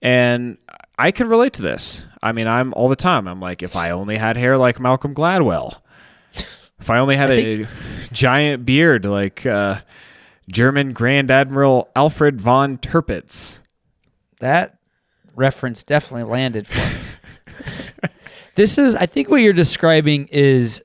[0.00, 0.58] And
[0.98, 2.02] I can relate to this.
[2.22, 3.28] I mean, I'm all the time.
[3.28, 5.80] I'm like, if I only had hair like Malcolm Gladwell,
[6.80, 7.66] if I only had a
[8.12, 9.80] giant beard like uh,
[10.48, 13.60] German Grand Admiral Alfred von Tirpitz.
[14.40, 14.78] That
[15.34, 18.10] reference definitely landed for me.
[18.54, 20.82] this is, I think, what you're describing is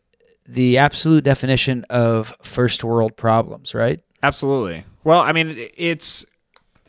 [0.47, 4.01] the absolute definition of first world problems, right?
[4.21, 4.85] Absolutely.
[5.03, 6.25] Well, I mean, it's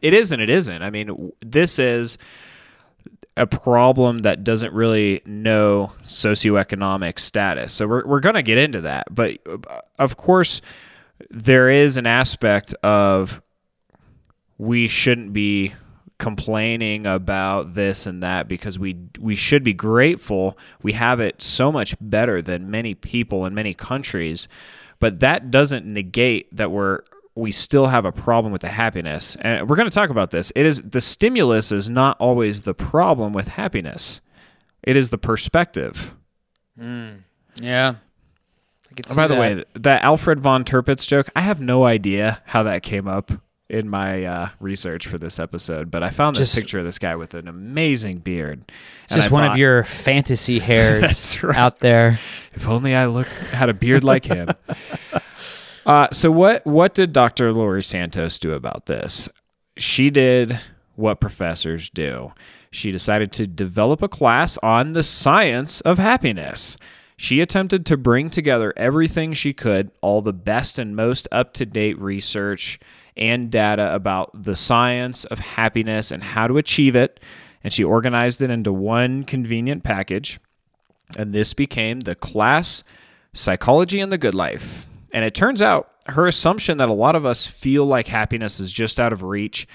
[0.02, 0.82] it is and it isn't.
[0.82, 2.18] I mean, this is
[3.36, 7.72] a problem that doesn't really know socioeconomic status.
[7.72, 10.60] So we're we're going to get into that, but uh, of course
[11.30, 13.40] there is an aspect of
[14.58, 15.74] we shouldn't be
[16.18, 20.56] complaining about this and that because we we should be grateful.
[20.82, 24.48] We have it so much better than many people in many countries
[25.04, 27.02] but that doesn't negate that we're
[27.34, 29.36] we still have a problem with the happiness.
[29.40, 30.50] And we're going to talk about this.
[30.54, 34.22] It is the stimulus is not always the problem with happiness.
[34.82, 36.14] It is the perspective.
[36.78, 37.16] Hmm.
[37.60, 37.96] Yeah.
[39.10, 39.40] I by the that.
[39.40, 43.30] way that alfred von tirpitz joke i have no idea how that came up
[43.70, 46.98] in my uh, research for this episode but i found this Just- picture of this
[46.98, 48.70] guy with an amazing beard
[49.08, 51.56] just I one thought, of your fantasy hairs That's right.
[51.56, 52.18] out there.
[52.52, 54.48] if only i looked had a beard like him
[55.86, 57.52] Uh, so what what did Dr.
[57.52, 59.28] Laurie Santos do about this?
[59.76, 60.58] She did
[60.96, 62.32] what professors do.
[62.70, 66.78] She decided to develop a class on the science of happiness.
[67.16, 72.80] She attempted to bring together everything she could, all the best and most up-to-date research
[73.16, 77.20] and data about the science of happiness and how to achieve it,
[77.62, 80.40] and she organized it into one convenient package.
[81.16, 82.82] And this became the class
[83.32, 84.86] Psychology and the Good Life.
[85.12, 88.72] And it turns out her assumption that a lot of us feel like happiness is
[88.72, 89.68] just out of reach,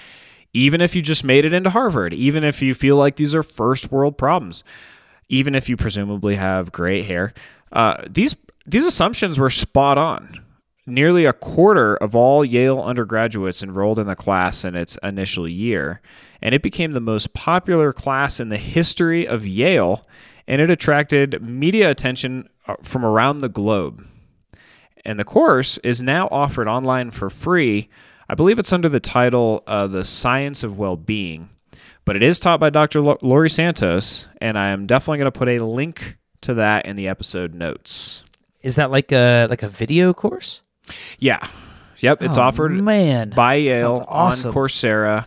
[0.54, 3.44] even if you just made it into Harvard, even if you feel like these are
[3.44, 4.64] first world problems,
[5.30, 7.34] even if you presumably have great hair,
[7.72, 10.44] uh, these these assumptions were spot on.
[10.86, 16.02] Nearly a quarter of all Yale undergraduates enrolled in the class in its initial year,
[16.42, 20.04] and it became the most popular class in the history of Yale,
[20.48, 24.06] and it attracted media attention uh, from around the globe.
[25.06, 27.90] And the course is now offered online for free.
[28.28, 31.50] I believe it's under the title uh, The Science of Well-Being,
[32.10, 33.02] but it is taught by Dr.
[33.02, 36.96] Lo- Laurie Santos, and I am definitely going to put a link to that in
[36.96, 38.24] the episode notes.
[38.64, 40.64] Is that like a like a video course?
[41.20, 41.38] Yeah.
[42.00, 43.30] Yep, it's Oh, offered man.
[43.30, 44.50] by Yale awesome.
[44.50, 45.26] on Coursera.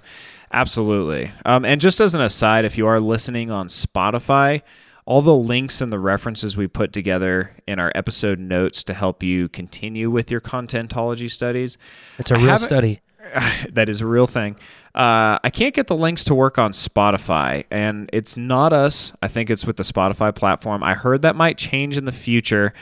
[0.52, 1.30] Absolutely.
[1.46, 4.62] Um, and just as an aside, if you are listening on Spotify,
[5.04, 9.22] all the links and the references we put together in our episode notes to help
[9.22, 11.78] you continue with your contentology studies.
[12.18, 13.02] It's a real study.
[13.70, 14.56] that is a real thing.
[14.94, 19.14] Uh, I can't get the links to work on Spotify, and it's not us.
[19.22, 20.82] I think it's with the Spotify platform.
[20.82, 22.74] I heard that might change in the future,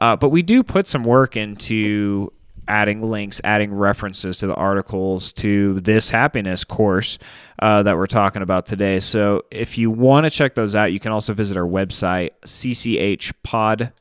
[0.00, 2.32] uh, but we do put some work into
[2.68, 7.18] adding links, adding references to the articles to this happiness course
[7.60, 9.00] uh, that we're talking about today.
[9.00, 13.92] So if you want to check those out, you can also visit our website, cchpod.com.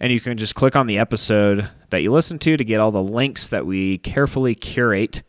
[0.00, 2.90] and you can just click on the episode that you listen to to get all
[2.90, 5.22] the links that we carefully curate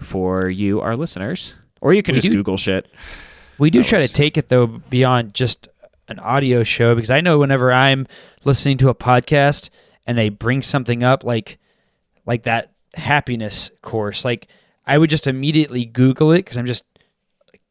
[0.00, 1.54] for you, our listeners.
[1.80, 2.86] Or you can We just do- Google shit.
[3.58, 5.68] We do That try to take it though beyond just
[6.08, 8.06] an audio show because I know whenever I'm
[8.44, 9.70] listening to a podcast
[10.06, 11.58] and they bring something up like
[12.26, 14.48] like that happiness course, like
[14.86, 16.84] I would just immediately Google it because I'm just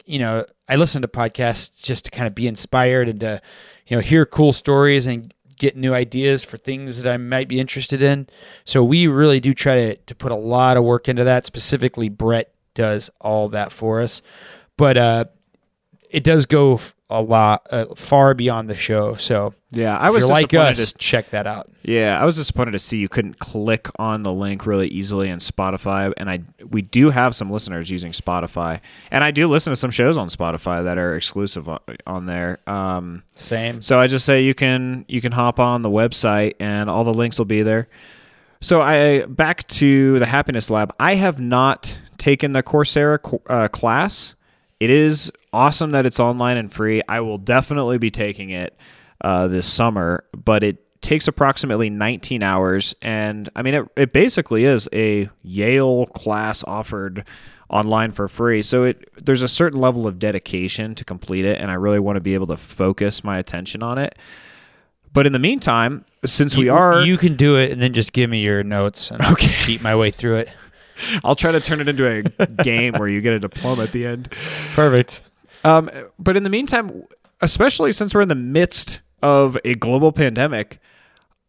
[0.05, 3.41] you know I listen to podcasts just to kind of be inspired and to
[3.87, 5.33] you know hear cool stories and
[5.63, 8.27] get new ideas for things that I might be interested in.
[8.65, 11.45] So we really do try to to put a lot of work into that.
[11.45, 14.21] Specifically, Brett does all that for us,
[14.77, 15.25] but uh
[16.13, 19.15] it does go a lot uh, far beyond the show.
[19.15, 21.67] So Yeah, I was like us, to- check that out.
[21.83, 25.39] Yeah, I was disappointed to see you couldn't click on the link really easily in
[25.39, 26.39] Spotify, and I
[26.69, 28.79] we do have some listeners using Spotify,
[29.11, 32.59] and I do listen to some shows on Spotify that are exclusive on, on there.
[32.67, 33.81] Um, Same.
[33.81, 37.13] so I just say you can you can hop on the website, and all the
[37.13, 37.89] links will be there.
[38.61, 40.93] So I back to the Happiness Lab.
[40.99, 44.35] I have not taken the Coursera co- uh, class.
[44.79, 47.01] It is awesome that it's online and free.
[47.07, 48.77] I will definitely be taking it
[49.21, 53.87] uh, this summer, but it takes approximately 19 hours, and I mean it.
[53.95, 57.25] It basically is a Yale class offered
[57.69, 58.61] online for free.
[58.61, 62.17] So it there's a certain level of dedication to complete it, and I really want
[62.17, 64.17] to be able to focus my attention on it.
[65.11, 68.29] But in the meantime, since we are You can do it, and then just give
[68.29, 70.49] me your notes, and I'll cheat my way through it.
[71.23, 72.07] I'll try to turn it into
[72.39, 74.31] a game where you get a diploma at the end.
[74.73, 75.21] Perfect.
[75.63, 75.89] Um,
[76.19, 77.03] but in the meantime,
[77.41, 80.79] especially since we're in the midst of a global pandemic,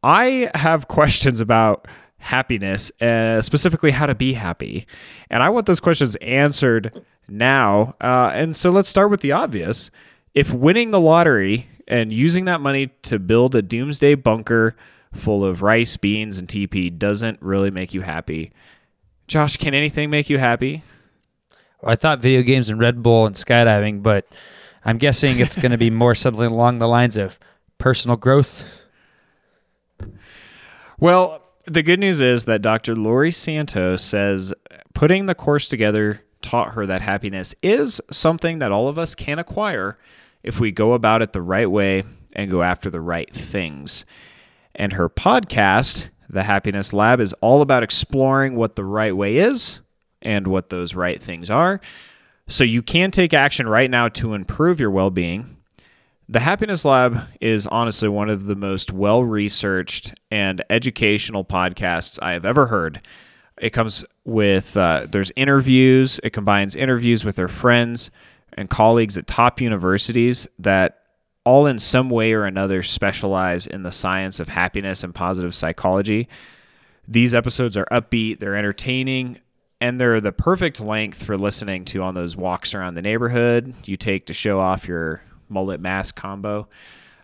[0.03, 1.89] I have questions about
[2.19, 4.87] happiness, uh, specifically how to be happy.
[5.31, 7.95] And I want those questions answered now.
[8.01, 9.91] Uh, and so let's start with the obvious.
[10.35, 14.75] If winning the lottery and using that money to build a doomsday bunker
[15.13, 18.53] full of rice, beans, and TP doesn't really make you happy,
[19.27, 20.83] Josh, can anything make you happy?
[21.85, 24.27] I thought video games and Red Bull and skydiving, but
[24.85, 27.39] I'm guessing it's going to be more something along the lines of
[27.79, 28.65] personal growth.
[30.99, 32.95] Well, the good news is that Dr.
[32.95, 34.53] Laurie Santos says
[34.95, 39.39] putting the course together taught her that happiness is something that all of us can
[39.39, 39.99] acquire
[40.43, 42.05] if we go about it the right way
[42.35, 44.05] and go after the right things.
[44.75, 49.81] And her podcast, The Happiness Lab, is all about exploring what the right way is
[50.25, 51.81] and what those right things are.
[52.49, 55.57] So you can take action right now to improve your well being.
[56.29, 62.33] The Happiness Lab is honestly one of the most well researched and educational podcasts I
[62.33, 63.01] have ever heard.
[63.61, 68.11] It comes with, uh, there's interviews, it combines interviews with their friends
[68.55, 71.01] and colleagues at top universities that
[71.45, 76.29] all in some way or another specialize in the science of happiness and positive psychology.
[77.07, 79.41] These episodes are upbeat, they're entertaining,
[79.85, 83.99] and they're the perfect length for listening to on those walks around the neighborhood you
[83.99, 86.67] take to show off your mullet mask combo.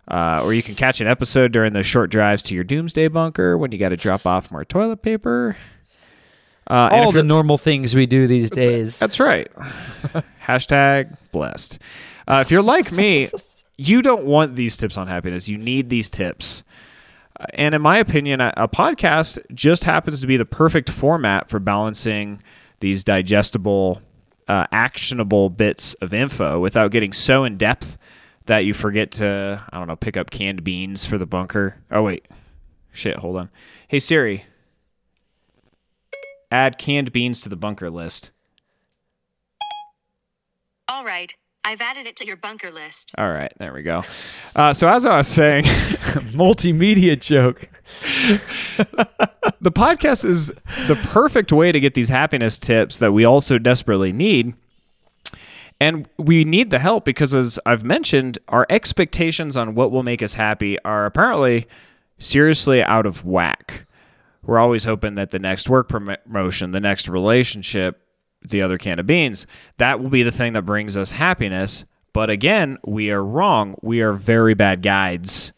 [0.07, 3.57] Uh, or you can catch an episode during those short drives to your doomsday bunker
[3.57, 5.57] when you got to drop off more toilet paper.
[6.69, 8.99] Uh, and All the normal things we do these days.
[8.99, 9.51] that's right.
[10.43, 11.79] Hashtag blessed.
[12.27, 13.27] Uh, if you're like me,
[13.77, 15.49] you don't want these tips on happiness.
[15.49, 16.61] You need these tips.
[17.39, 21.59] Uh, And in my opinion, a, podcast just happens to be the perfect format for
[21.59, 22.41] balancing
[22.79, 24.01] these digestible,
[24.47, 27.97] uh, actionable bits of info without getting so in depth
[28.47, 31.77] that you forget to, I don't know, pick up canned beans for the bunker.
[31.91, 32.27] Oh, wait.
[32.91, 33.49] Shit, hold on.
[33.87, 34.45] Hey, Siri,
[36.51, 38.31] add canned beans to the bunker list.
[40.89, 41.33] All right,
[41.63, 43.11] I've added it to your bunker list.
[43.17, 44.01] All right, there we go.
[44.55, 45.63] Uh, so as I was saying,
[46.33, 47.69] Multimedia joke.
[49.59, 50.47] the podcast is
[50.87, 54.55] the perfect way to get these happiness tips that we also desperately need.
[55.79, 60.21] And we need the help because, as I've mentioned, our expectations on what will make
[60.21, 61.67] us happy are apparently
[62.19, 63.87] seriously out of whack.
[64.43, 67.99] We're always hoping that the next work promotion, the next relationship,
[68.41, 69.45] the other can of beans,
[69.77, 71.85] that will be the thing that brings us happiness.
[72.13, 73.75] But again, we are wrong.
[73.81, 75.53] We are very bad guides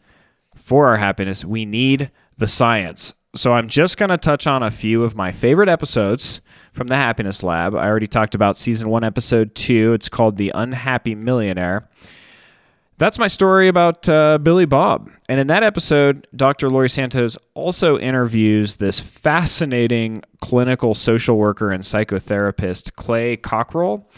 [0.54, 1.44] for our happiness.
[1.44, 3.14] We need the science.
[3.34, 6.40] So I'm just going to touch on a few of my favorite episodes
[6.72, 7.74] from the Happiness Lab.
[7.74, 9.92] I already talked about season one, episode two.
[9.92, 11.88] It's called The Unhappy Millionaire.
[12.96, 15.10] That's my story about uh, Billy Bob.
[15.28, 16.70] And in that episode, Dr.
[16.70, 24.08] Laurie Santos also interviews this fascinating clinical social worker and psychotherapist, Clay Cockrell.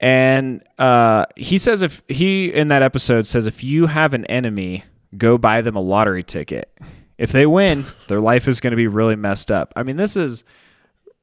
[0.00, 4.84] And uh, he says, if he in that episode says, if you have an enemy,
[5.16, 6.72] go buy them a lottery ticket.
[7.16, 9.72] If they win, their life is going to be really messed up.
[9.74, 10.44] I mean, this is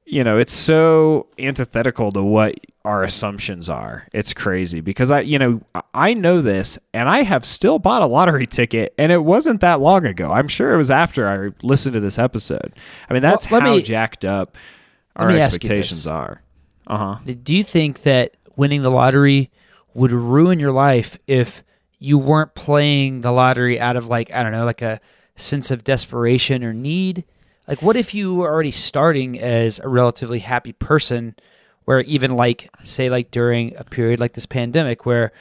[0.06, 4.08] you know, it's so antithetical to what our assumptions are.
[4.14, 5.62] It's crazy because I, you know,
[5.94, 9.80] I know this and I have still bought a lottery ticket and it wasn't that
[9.82, 10.32] long ago.
[10.32, 12.74] I'm sure it was after I listened to this episode.
[13.10, 14.58] I mean, that's Well, let how me- jacked up
[15.16, 16.42] our me ask you expectations are.
[16.88, 17.34] Uh huh.
[17.44, 19.50] Do you think that winning the lottery
[19.96, 21.64] would ruin your life if
[21.98, 25.00] you weren't playing the lottery out of like I don't know, like a
[25.36, 27.26] sense of desperation or need?
[27.68, 31.36] Like what if you were already starting as a relatively happy person
[31.86, 35.32] where even like say like during a period like this pandemic where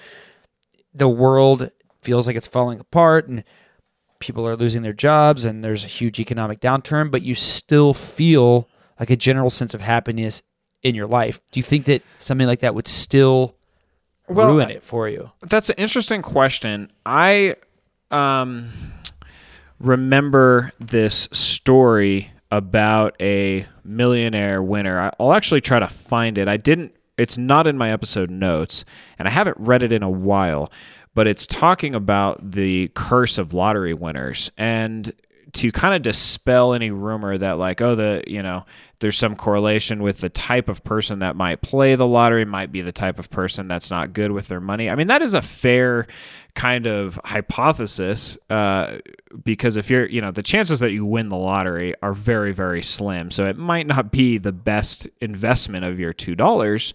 [0.94, 1.70] the world
[2.02, 3.44] feels like it's falling apart and
[4.18, 8.68] people are losing their jobs and there's a huge economic downturn, but you still feel
[8.98, 10.42] like a general sense of happiness
[10.82, 11.40] in your life.
[11.50, 13.56] Do you think that something like that would still
[14.28, 15.30] Well, ruin it for you?
[15.40, 16.90] That's an interesting question.
[17.04, 17.56] I
[18.10, 18.72] um,
[19.84, 25.12] remember this story about a millionaire winner.
[25.18, 26.48] I'll actually try to find it.
[26.48, 26.94] I didn't.
[27.16, 28.84] It's not in my episode notes,
[29.18, 30.72] and I haven't read it in a while.
[31.14, 35.12] But it's talking about the curse of lottery winners and
[35.54, 38.64] to kind of dispel any rumor that like oh the you know
[38.98, 42.80] there's some correlation with the type of person that might play the lottery might be
[42.80, 44.90] the type of person that's not good with their money.
[44.90, 46.06] I mean that is a fair
[46.54, 48.98] kind of hypothesis uh,
[49.42, 52.82] because if you're you know the chances that you win the lottery are very very
[52.82, 53.30] slim.
[53.30, 56.94] So it might not be the best investment of your two dollars.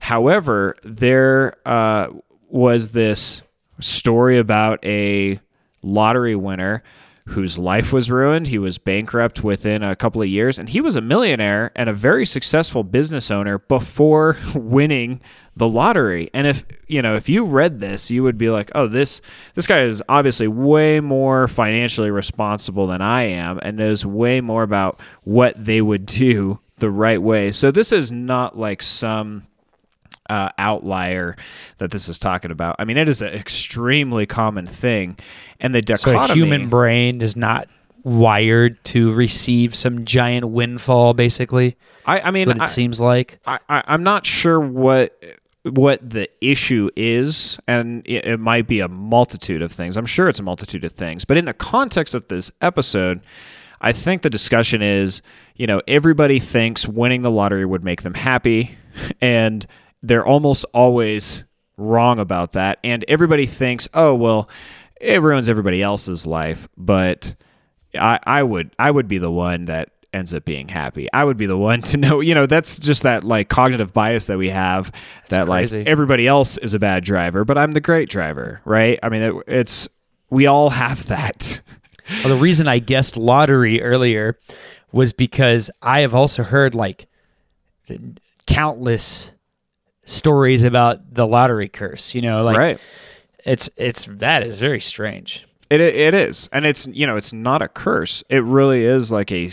[0.00, 2.08] However there uh,
[2.48, 3.42] was this
[3.80, 5.40] story about a
[5.82, 6.82] lottery winner
[7.26, 8.48] whose life was ruined.
[8.48, 11.94] He was bankrupt within a couple of years, and he was a millionaire and a
[11.94, 15.20] very successful business owner before winning
[15.56, 16.28] the lottery.
[16.34, 19.22] And if you know, if you read this, you would be like, "Oh, this
[19.54, 24.62] this guy is obviously way more financially responsible than I am, and knows way more
[24.62, 29.46] about what they would do the right way." So this is not like some
[30.30, 31.36] uh, outlier
[31.78, 32.76] that this is talking about.
[32.78, 35.18] I mean, it is an extremely common thing,
[35.60, 36.30] and the So dichotomy.
[36.30, 37.68] a human brain is not
[38.04, 41.74] wired to receive some giant windfall basically.
[42.04, 43.38] I, I mean, what it I, seems like.
[43.46, 45.18] I, I, I'm not sure what
[45.62, 49.96] what the issue is, and it, it might be a multitude of things.
[49.96, 53.22] I'm sure it's a multitude of things, but in the context of this episode,
[53.80, 55.22] I think the discussion is,
[55.56, 58.76] you know, everybody thinks winning the lottery would make them happy,
[59.22, 59.66] and
[60.06, 61.44] they're almost always
[61.76, 62.78] wrong about that.
[62.84, 64.48] And everybody thinks, oh well,
[65.00, 67.34] it ruins everybody else's life, but
[67.94, 71.08] I, I would I would be the one that ends up being happy.
[71.12, 74.26] I would be the one to know, you know, that's just that like cognitive bias
[74.26, 74.92] that we have
[75.28, 75.78] that crazy.
[75.78, 78.98] like everybody else is a bad driver, but I'm the great driver, right?
[79.02, 79.88] I mean, it, it's
[80.30, 81.60] we all have that.
[82.22, 84.38] Well, the reason I guessed lottery earlier
[84.92, 87.08] was because I have also heard like
[88.46, 89.32] countless
[90.04, 92.14] stories about the lottery curse.
[92.14, 92.80] You know, like right.
[93.44, 95.46] it's it's that is very strange.
[95.70, 98.22] It it is, and it's you know it's not a curse.
[98.28, 99.50] It really is like a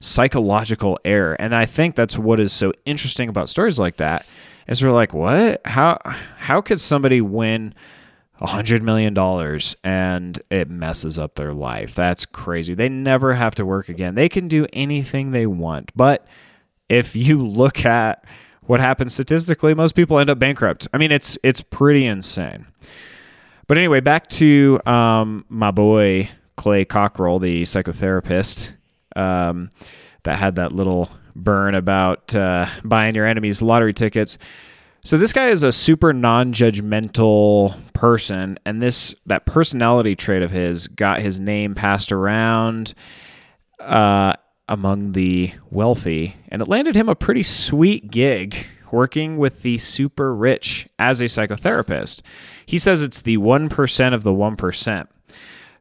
[0.00, 4.26] psychological error, and I think that's what is so interesting about stories like that.
[4.66, 5.60] Is we're like, what?
[5.64, 5.98] How
[6.36, 7.74] how could somebody win
[8.40, 11.94] a hundred million dollars and it messes up their life?
[11.94, 12.74] That's crazy.
[12.74, 14.14] They never have to work again.
[14.14, 16.26] They can do anything they want, but
[16.88, 18.24] if you look at
[18.66, 20.88] what happens statistically, most people end up bankrupt.
[20.92, 22.66] I mean, it's it's pretty insane.
[23.66, 28.72] But anyway, back to um, my boy Clay Cockrell, the psychotherapist,
[29.16, 29.70] um,
[30.24, 34.38] that had that little burn about uh, buying your enemy's lottery tickets.
[35.04, 40.86] So this guy is a super non-judgmental person, and this that personality trait of his
[40.88, 42.94] got his name passed around
[43.80, 44.34] uh,
[44.72, 48.56] among the wealthy, and it landed him a pretty sweet gig
[48.90, 52.22] working with the super rich as a psychotherapist.
[52.64, 55.08] He says it's the 1% of the 1%.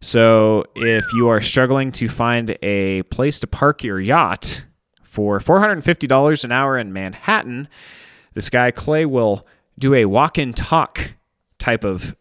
[0.01, 4.65] So if you are struggling to find a place to park your yacht
[5.03, 7.69] for $450 an hour in Manhattan,
[8.33, 9.47] this guy Clay will
[9.79, 11.13] do a walk and talk
[11.59, 12.17] type of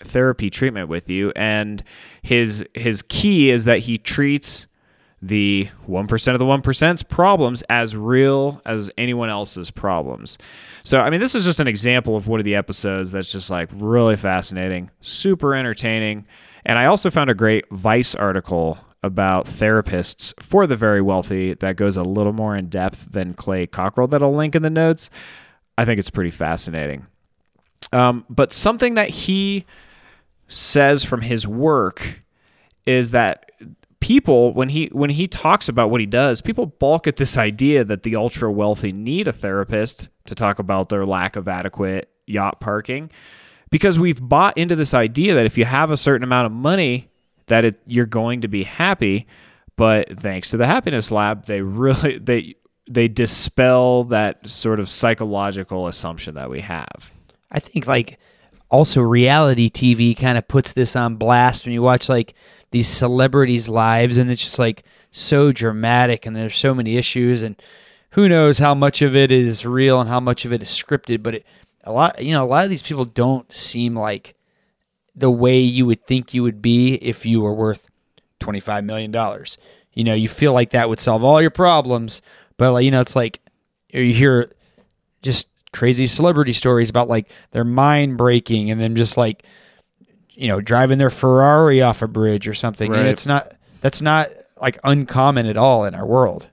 [0.00, 1.82] therapy treatment with you and
[2.22, 4.66] his his key is that he treats
[5.26, 10.36] the 1% of the 1%'s problems as real as anyone else's problems.
[10.82, 13.48] So, I mean, this is just an example of one of the episodes that's just
[13.50, 16.26] like really fascinating, super entertaining.
[16.66, 21.76] And I also found a great Vice article about therapists for the very wealthy that
[21.76, 25.08] goes a little more in depth than Clay Cockrell that I'll link in the notes.
[25.78, 27.06] I think it's pretty fascinating.
[27.92, 29.64] Um, but something that he
[30.48, 32.22] says from his work
[32.84, 33.50] is that
[34.04, 37.82] people when he when he talks about what he does, people balk at this idea
[37.84, 42.60] that the ultra wealthy need a therapist to talk about their lack of adequate yacht
[42.60, 43.10] parking.
[43.70, 47.08] Because we've bought into this idea that if you have a certain amount of money
[47.46, 49.26] that it, you're going to be happy.
[49.76, 52.56] But thanks to the happiness lab they really they
[52.90, 57.10] they dispel that sort of psychological assumption that we have.
[57.50, 58.18] I think like
[58.68, 62.34] also reality TV kind of puts this on blast when you watch like
[62.74, 64.82] these celebrities' lives and it's just like
[65.12, 67.54] so dramatic and there's so many issues and
[68.10, 71.22] who knows how much of it is real and how much of it is scripted
[71.22, 71.46] but it,
[71.84, 74.34] a lot you know a lot of these people don't seem like
[75.14, 77.88] the way you would think you would be if you were worth
[78.40, 79.56] 25 million dollars.
[79.92, 82.22] You know you feel like that would solve all your problems
[82.56, 83.40] but like you know it's like
[83.90, 84.52] you hear
[85.22, 89.44] just crazy celebrity stories about like their mind breaking and then just like
[90.34, 92.94] you know driving their Ferrari off a bridge or something.
[92.94, 94.30] And it's not that's not
[94.60, 96.46] like uncommon at all in our world.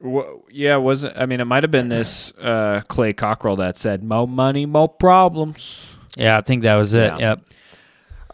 [0.00, 4.02] Wha- yeah, wasn't I mean it might have been this uh, Clay Cockrell that said
[4.02, 7.12] "More money, more problems." Yeah, I think that was it.
[7.18, 7.18] Yeah.
[7.18, 7.40] Yep.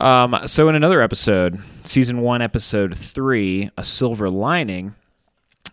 [0.01, 4.95] Um, so in another episode, season one, episode three, a silver lining,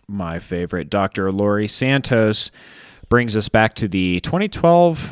[0.06, 1.30] my favorite, Dr.
[1.32, 2.50] Laurie Santos
[3.08, 5.10] brings us back to the 2012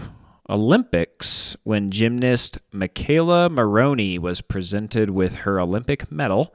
[0.51, 6.53] Olympics when gymnast McKayla Maroney was presented with her Olympic medal.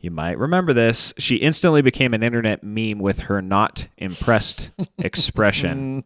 [0.00, 1.14] You might remember this.
[1.18, 6.04] She instantly became an internet meme with her not impressed expression.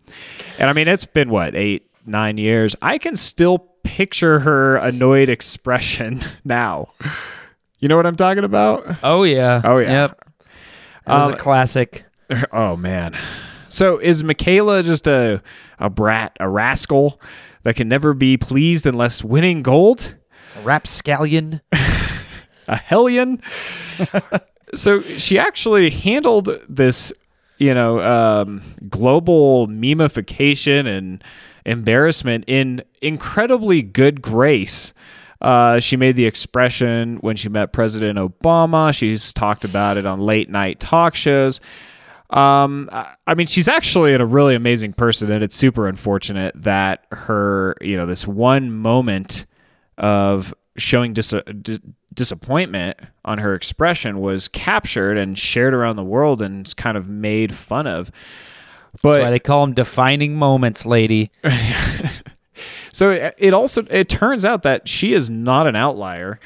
[0.58, 2.76] And I mean, it's been what, eight, nine years?
[2.82, 6.88] I can still picture her annoyed expression now.
[7.78, 8.84] You know what I'm talking about?
[9.02, 9.60] Oh yeah.
[9.64, 9.90] Oh, yeah.
[9.90, 10.24] Yep.
[11.06, 12.04] That was Um, a classic.
[12.52, 13.16] Oh man.
[13.68, 15.42] So is McKayla just a
[15.78, 17.20] a brat, a rascal
[17.62, 20.14] that can never be pleased unless winning gold?
[20.56, 21.60] A rapscallion.
[22.68, 23.40] A hellion?
[24.74, 27.14] so she actually handled this,
[27.56, 31.24] you know, um, global memification and
[31.64, 34.92] embarrassment in incredibly good grace.
[35.40, 38.92] Uh, she made the expression when she met President Obama.
[38.92, 41.60] She's talked about it on late night talk shows.
[42.30, 47.76] Um, I mean, she's actually a really amazing person, and it's super unfortunate that her,
[47.80, 49.46] you know, this one moment
[49.96, 51.80] of showing dis- d-
[52.12, 57.54] disappointment on her expression was captured and shared around the world and kind of made
[57.54, 58.10] fun of.
[58.92, 61.30] That's why But they call them defining moments, lady.
[62.92, 66.38] so it, it also it turns out that she is not an outlier.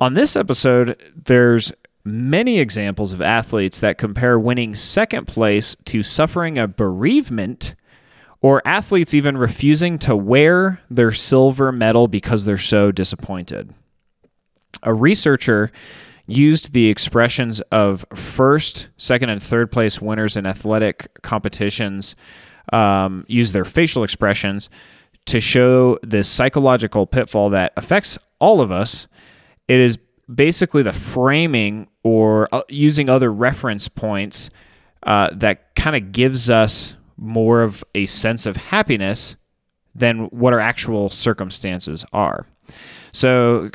[0.00, 1.72] On this episode, there's
[2.04, 7.74] many examples of athletes that compare winning second place to suffering a bereavement
[8.40, 13.72] or athletes even refusing to wear their silver medal because they're so disappointed.
[14.82, 15.70] A researcher
[16.26, 22.16] used the expressions of first, second, and third place winners in athletic competitions,
[22.72, 24.68] um, use their facial expressions
[25.26, 29.06] to show this psychological pitfall that affects all of us.
[29.68, 29.98] It is
[30.32, 34.50] basically the framing or uh, using other reference points
[35.04, 39.36] uh, that kind of gives us more of a sense of happiness
[39.94, 42.46] than what our actual circumstances are.
[43.12, 43.70] So,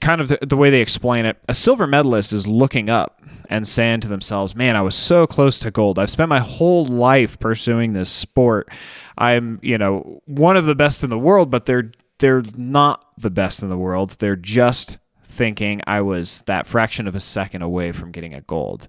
[0.00, 3.66] kind of the, the way they explain it, a silver medalist is looking up and
[3.66, 5.98] saying to themselves, "Man, I was so close to gold.
[5.98, 8.70] I've spent my whole life pursuing this sport.
[9.18, 13.30] I'm, you know, one of the best in the world, but they're they're not the
[13.30, 14.16] best in the world.
[14.18, 14.98] They're just
[15.34, 18.88] thinking I was that fraction of a second away from getting a gold."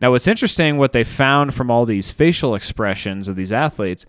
[0.00, 4.06] Now, what's interesting, what they found from all these facial expressions of these athletes,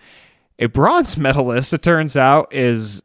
[0.60, 3.02] a bronze medalist, it turns out, is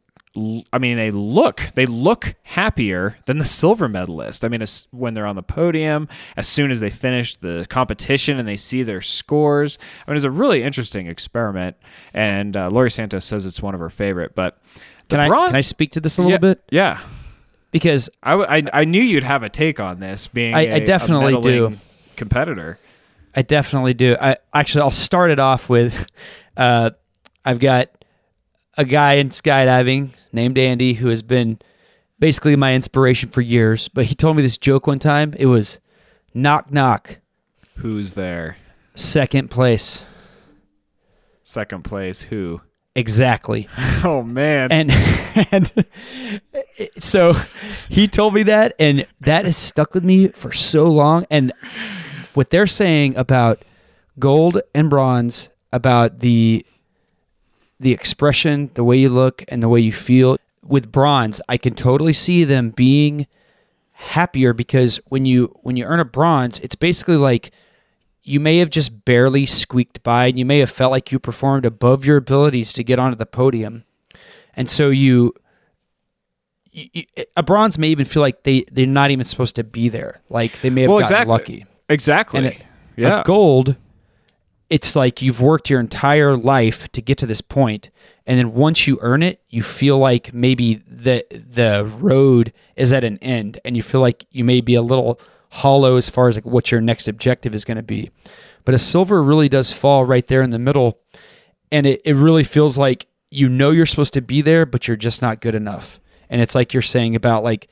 [0.73, 4.43] I mean, they look they look happier than the silver medalist.
[4.43, 8.37] I mean, as, when they're on the podium, as soon as they finish the competition
[8.37, 9.77] and they see their scores.
[10.05, 11.77] I mean, it's a really interesting experiment,
[12.13, 14.35] and uh, Laurie Santos says it's one of her favorite.
[14.35, 14.61] But
[15.09, 16.63] Can I bron- can I speak to this a little yeah, bit?
[16.69, 16.99] Yeah,
[17.75, 21.41] Because I I knew you'd have a take on this, being I- a- I definitely
[21.41, 21.77] do.
[22.15, 22.79] competitor.
[23.35, 24.15] I definitely do.
[24.21, 26.05] I actually I'll start it off with
[26.57, 26.91] uh,
[27.43, 27.89] I've got
[28.77, 31.59] a guy in skydiving named Andy who has been
[32.17, 35.33] basically my inspiration for years, but he told me this joke one time.
[35.37, 35.79] It was
[36.33, 37.19] knock knock,
[37.79, 38.55] Who's there?
[38.95, 40.05] second place.
[41.43, 42.21] Second place.
[42.21, 42.61] Who?
[42.95, 43.67] Exactly.
[44.07, 44.71] Oh man.
[44.71, 44.91] And
[45.51, 45.85] and
[46.99, 47.33] so
[47.89, 51.51] he told me that and that has stuck with me for so long and
[52.35, 53.63] what they're saying about
[54.19, 56.63] gold and bronze about the
[57.79, 61.73] the expression, the way you look and the way you feel with bronze, I can
[61.73, 63.25] totally see them being
[63.93, 67.51] happier because when you when you earn a bronze, it's basically like
[68.25, 71.63] you may have just barely squeaked by and you may have felt like you performed
[71.63, 73.85] above your abilities to get onto the podium.
[74.55, 75.35] And so you,
[76.71, 77.03] you,
[77.37, 80.21] a bronze may even feel like they they're not even supposed to be there.
[80.27, 81.31] Like they may have well, gotten exactly.
[81.31, 81.65] lucky.
[81.87, 82.37] Exactly.
[82.39, 82.61] And it-
[82.97, 83.23] yeah.
[83.25, 83.75] Gold,
[84.69, 87.89] it's like you've worked your entire life to get to this point,
[88.25, 93.03] and then once you earn it, you feel like maybe the the road is at
[93.03, 95.19] an end, and you feel like you may be a little
[95.55, 98.11] hollow as far as like what your next objective is going to be.
[98.65, 100.99] But a silver really does fall right there in the middle,
[101.71, 104.97] and it, it really feels like you know you're supposed to be there, but you're
[104.97, 105.99] just not good enough.
[106.29, 107.69] And it's like you're saying about like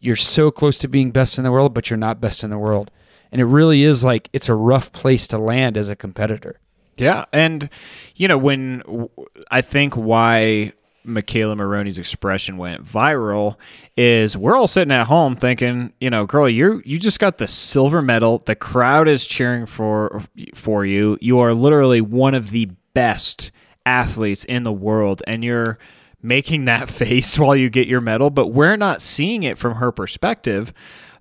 [0.00, 2.58] you're so close to being best in the world, but you're not best in the
[2.58, 2.90] world.
[3.32, 6.60] And it really is like it's a rough place to land as a competitor.
[6.96, 7.70] Yeah, and
[8.16, 9.08] you know when
[9.50, 10.72] I think why
[11.06, 13.56] McKayla Maroney's expression went viral
[13.96, 17.48] is we're all sitting at home thinking, you know, girl, you you just got the
[17.48, 18.38] silver medal.
[18.38, 20.22] The crowd is cheering for
[20.54, 21.18] for you.
[21.20, 23.50] You are literally one of the best
[23.86, 25.78] athletes in the world, and you're
[26.22, 28.30] making that face while you get your medal.
[28.30, 30.72] But we're not seeing it from her perspective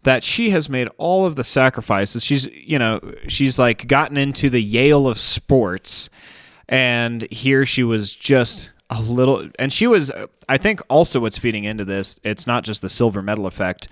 [0.03, 2.23] that she has made all of the sacrifices.
[2.23, 6.09] She's, you know, she's like gotten into the Yale of sports,
[6.67, 10.11] and here she was just a little, and she was,
[10.47, 12.19] I think, also what's feeding into this.
[12.23, 13.87] It's not just the silver medal effect,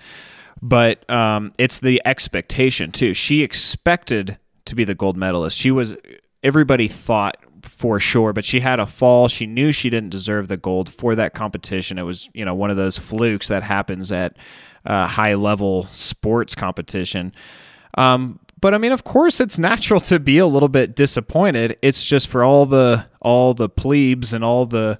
[0.60, 3.14] but um, it's the expectation too.
[3.14, 5.58] She expected to be the gold medalist.
[5.58, 5.96] She was,
[6.42, 9.28] everybody thought for sure, but she had a fall.
[9.28, 11.98] She knew she didn't deserve the gold for that competition.
[11.98, 14.36] It was, you know, one of those flukes that happens at
[14.84, 17.32] uh, high level sports competition.
[17.98, 21.76] Um, but I mean, of course, it's natural to be a little bit disappointed.
[21.82, 24.98] It's just for all the all the plebes and all the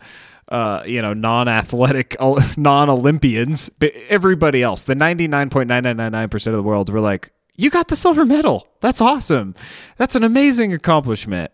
[0.48, 2.16] uh, you know non-athletic,
[2.58, 6.90] non-Olympians, but everybody else, the ninety-nine point nine nine nine nine percent of the world,
[6.90, 8.66] were like, "You got the silver medal.
[8.80, 9.54] That's awesome.
[9.96, 11.52] That's an amazing accomplishment."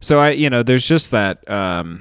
[0.00, 1.48] So I, you know, there's just that.
[1.50, 2.00] Um,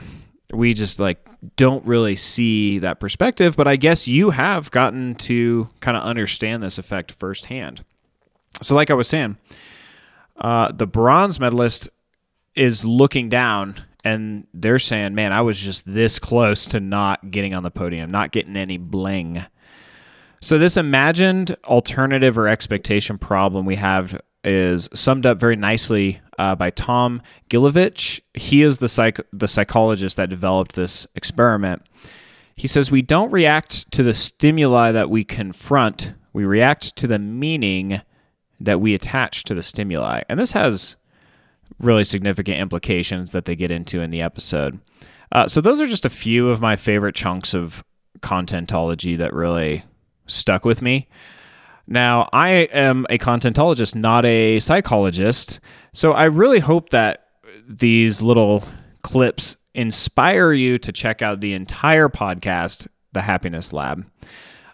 [0.53, 5.69] we just like don't really see that perspective, but I guess you have gotten to
[5.79, 7.83] kind of understand this effect firsthand.
[8.61, 9.37] So, like I was saying,
[10.37, 11.89] uh, the bronze medalist
[12.55, 17.53] is looking down and they're saying, man, I was just this close to not getting
[17.53, 19.45] on the podium, not getting any bling.
[20.41, 26.55] So, this imagined alternative or expectation problem we have is summed up very nicely uh,
[26.55, 28.21] by Tom Gilovich.
[28.33, 31.83] He is the psych- the psychologist that developed this experiment.
[32.55, 37.19] He says we don't react to the stimuli that we confront; we react to the
[37.19, 38.01] meaning
[38.63, 40.95] that we attach to the stimuli, and this has
[41.79, 44.79] really significant implications that they get into in the episode.
[45.31, 47.83] Uh, so those are just a few of my favorite chunks of
[48.19, 49.83] contentology that really
[50.27, 51.07] stuck with me.
[51.87, 55.59] Now, I am a contentologist, not a psychologist.
[55.93, 57.27] So I really hope that
[57.67, 58.63] these little
[59.01, 64.05] clips inspire you to check out the entire podcast, The Happiness Lab.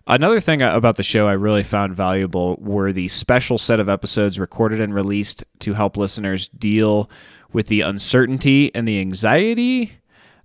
[0.08, 4.40] Another thing about the show I really found valuable were the special set of episodes
[4.40, 7.10] recorded and released to help listeners deal
[7.52, 9.98] with the uncertainty and the anxiety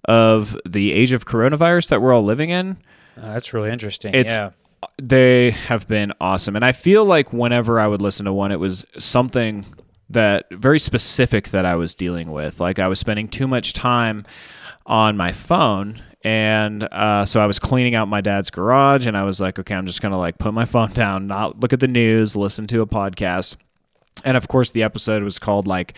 [0.06, 2.76] of the age of coronavirus that we're all living in.
[3.16, 4.14] Uh, that's really interesting.
[4.14, 4.50] It's yeah.
[5.00, 8.58] they have been awesome, and I feel like whenever I would listen to one, it
[8.58, 9.64] was something
[10.10, 12.60] that very specific that I was dealing with.
[12.60, 14.24] Like I was spending too much time
[14.86, 19.24] on my phone, and uh, so I was cleaning out my dad's garage, and I
[19.24, 21.88] was like, okay, I'm just gonna like put my phone down, not look at the
[21.88, 23.56] news, listen to a podcast.
[24.24, 25.94] And of course, the episode was called like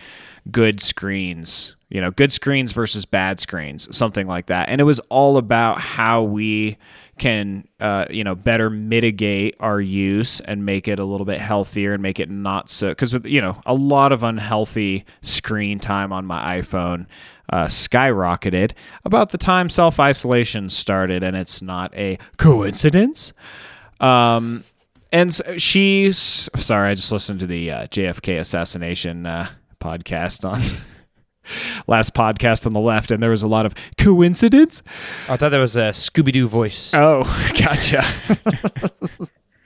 [0.51, 4.69] "Good Screens," you know, good screens versus bad screens, something like that.
[4.69, 6.77] And it was all about how we
[7.17, 11.93] can, uh, you know, better mitigate our use and make it a little bit healthier
[11.93, 12.89] and make it not so.
[12.89, 17.05] Because you know, a lot of unhealthy screen time on my iPhone
[17.51, 18.71] uh, skyrocketed
[19.03, 23.33] about the time self isolation started, and it's not a coincidence.
[23.99, 24.63] Um,
[25.11, 29.47] and s- she's sorry, I just listened to the uh, JFK assassination uh,
[29.79, 30.61] podcast on
[31.87, 34.81] last podcast on the left, and there was a lot of coincidence.
[35.29, 36.93] I thought that was a Scooby Doo voice.
[36.93, 37.23] Oh,
[37.59, 38.03] gotcha.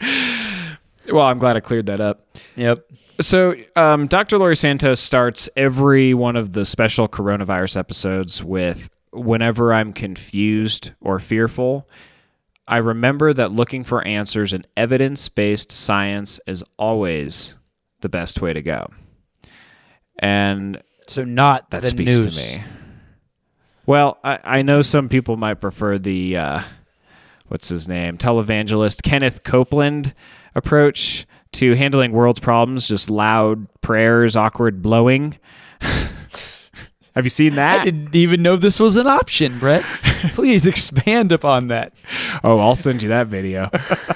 [1.12, 2.22] well, I'm glad I cleared that up.
[2.56, 2.80] yep.
[3.22, 4.38] So, um, Dr.
[4.38, 11.20] Laurie Santos starts every one of the special coronavirus episodes with whenever I'm confused or
[11.20, 11.90] fearful,
[12.68, 17.56] I remember that looking for answers in evidence based science is always
[18.02, 18.88] the best way to go.
[20.20, 22.38] And So not that speaks news.
[22.38, 22.64] to me.
[23.86, 26.62] Well, I, I know some people might prefer the uh,
[27.48, 30.14] what's his name televangelist Kenneth Copeland
[30.54, 35.38] approach to handling world's problems, just loud prayers, awkward blowing.
[37.16, 37.82] Have you seen that?
[37.82, 39.84] I didn't even know this was an option, Brett.
[40.34, 41.92] Please expand upon that.
[42.44, 43.70] Oh, I'll send you that video.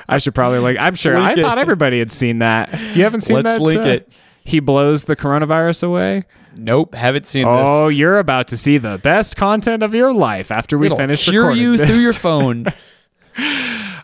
[0.08, 0.78] I should probably like.
[0.80, 1.14] I'm sure.
[1.14, 1.40] Link I it.
[1.40, 2.72] thought everybody had seen that.
[2.96, 3.62] You haven't seen Let's that?
[3.62, 4.14] link uh, it.
[4.46, 6.26] He blows the coronavirus away.
[6.56, 7.70] Nope, haven't seen Oh, this.
[7.70, 11.28] Oh, you're about to see the best content of your life after we It'll finish
[11.28, 11.90] cure recording you this.
[11.90, 12.66] through your phone.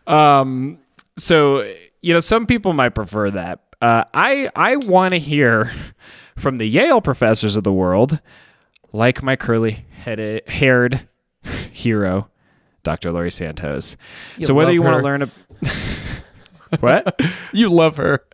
[0.07, 0.79] Um,
[1.17, 1.71] so
[2.01, 3.61] you know, some people might prefer that.
[3.81, 5.71] Uh, I I want to hear
[6.37, 8.19] from the Yale professors of the world,
[8.91, 11.07] like my curly headed haired
[11.71, 12.29] hero,
[12.83, 13.11] Dr.
[13.11, 13.97] Laurie Santos.
[14.41, 15.31] so whether you want to learn a
[16.79, 17.19] what
[17.51, 18.25] you love her.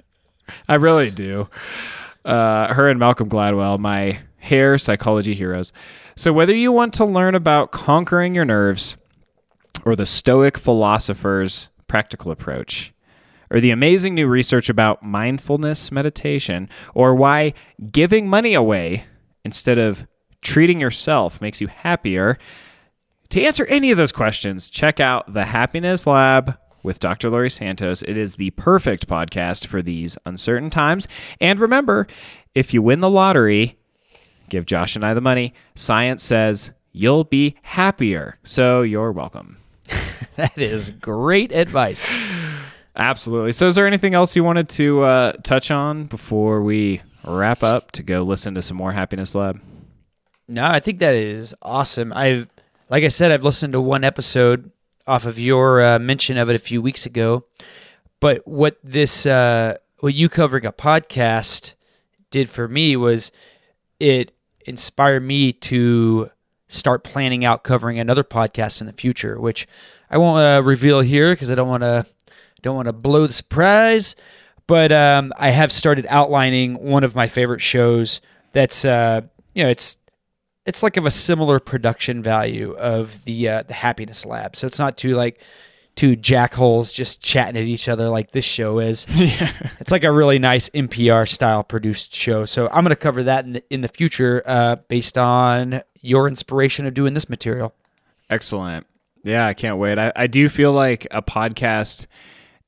[0.67, 1.49] I really do.
[2.23, 5.71] Uh, her and Malcolm Gladwell, my hair psychology heroes.
[6.15, 8.95] So, whether you want to learn about conquering your nerves,
[9.83, 12.93] or the Stoic philosopher's practical approach,
[13.51, 17.53] or the amazing new research about mindfulness meditation, or why
[17.91, 19.05] giving money away
[19.43, 20.07] instead of
[20.41, 22.37] treating yourself makes you happier,
[23.29, 27.29] to answer any of those questions, check out the Happiness Lab with Dr.
[27.29, 28.03] Laurie Santos.
[28.03, 31.07] It is the perfect podcast for these uncertain times.
[31.41, 32.07] And remember,
[32.53, 33.77] if you win the lottery,
[34.49, 35.53] give Josh and I the money.
[35.73, 38.37] Science says you'll be happier.
[38.43, 39.57] So you're welcome.
[40.37, 42.11] That is great advice.
[42.95, 43.51] Absolutely.
[43.51, 47.91] So, is there anything else you wanted to uh, touch on before we wrap up
[47.93, 49.61] to go listen to some more Happiness Lab?
[50.47, 52.13] No, I think that is awesome.
[52.13, 52.47] I've,
[52.89, 54.71] like I said, I've listened to one episode
[55.07, 57.45] off of your uh, mention of it a few weeks ago.
[58.19, 61.73] But what this, uh, what you covering a podcast
[62.31, 63.31] did for me was
[63.99, 64.31] it
[64.65, 66.29] inspired me to
[66.67, 69.67] start planning out covering another podcast in the future, which
[70.09, 72.05] I won't uh, reveal here because I don't want to
[72.65, 74.15] don't want to blow the surprise.
[74.67, 78.19] But um, I have started outlining one of my favorite shows.
[78.51, 79.21] That's uh,
[79.53, 79.97] you know it's
[80.65, 84.55] it's like of a similar production value of the uh, the Happiness Lab.
[84.55, 85.39] So it's not too like
[85.93, 89.05] two jackholes just chatting at each other like this show is.
[89.79, 92.45] It's like a really nice NPR style produced show.
[92.45, 96.27] So I'm going to cover that in the, in the future uh, based on your
[96.27, 97.75] inspiration of doing this material.
[98.31, 98.87] Excellent.
[99.23, 99.99] Yeah, I can't wait.
[99.99, 102.07] I, I do feel like a podcast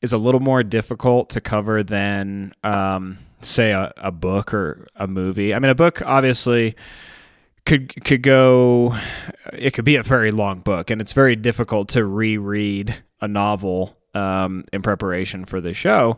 [0.01, 5.07] is a little more difficult to cover than, um, say, a, a book or a
[5.07, 5.53] movie.
[5.53, 6.75] I mean, a book obviously
[7.65, 8.95] could could go.
[9.53, 13.97] It could be a very long book, and it's very difficult to reread a novel
[14.13, 16.17] um, in preparation for the show.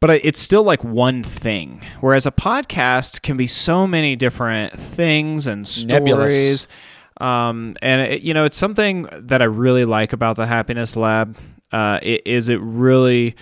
[0.00, 5.46] But it's still like one thing, whereas a podcast can be so many different things
[5.46, 5.86] and stories.
[5.86, 6.68] Nebulous.
[7.20, 11.38] Um, and it, you know, it's something that I really like about the Happiness Lab.
[11.74, 13.34] Uh, is it really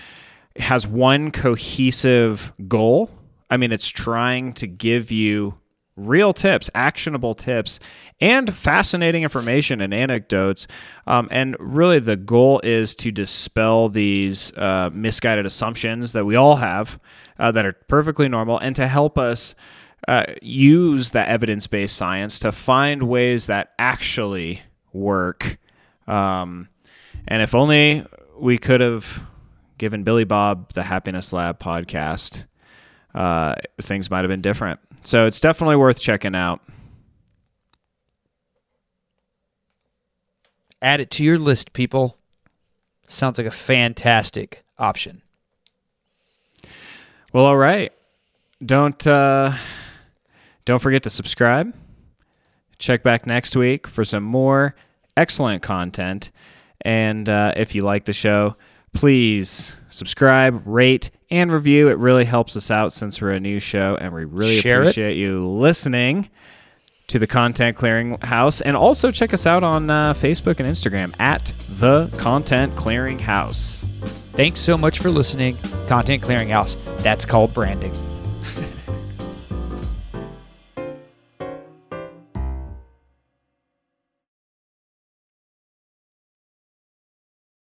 [0.55, 3.09] has one cohesive goal.
[3.49, 5.57] I mean, it's trying to give you
[5.95, 7.79] real tips, actionable tips,
[8.19, 10.65] and fascinating information and anecdotes.
[11.05, 16.55] Um, and really, the goal is to dispel these uh, misguided assumptions that we all
[16.55, 16.99] have
[17.37, 19.53] uh, that are perfectly normal and to help us
[20.07, 24.61] uh, use that evidence based science to find ways that actually
[24.91, 25.57] work.
[26.07, 26.69] Um,
[27.27, 28.03] and if only
[28.37, 29.23] we could have
[29.77, 32.45] given Billy Bob the Happiness Lab podcast,
[33.13, 34.79] uh, things might have been different.
[35.03, 36.61] So it's definitely worth checking out.
[40.81, 42.17] Add it to your list, people.
[43.07, 45.21] Sounds like a fantastic option.
[47.31, 47.91] Well, all right.
[48.65, 49.53] Don't uh,
[50.65, 51.73] don't forget to subscribe.
[52.79, 54.75] Check back next week for some more
[55.15, 56.31] excellent content.
[56.83, 58.55] And uh, if you like the show,
[58.93, 61.89] please subscribe, rate, and review.
[61.89, 64.85] It really helps us out since we're a new show, and we really Share it.
[64.85, 66.29] appreciate you listening
[67.07, 68.61] to the Content Clearinghouse.
[68.65, 73.79] And also check us out on uh, Facebook and Instagram at the Content Clearinghouse.
[74.33, 75.57] Thanks so much for listening.
[75.87, 76.77] Content Clearinghouse.
[77.03, 77.93] That's called branding.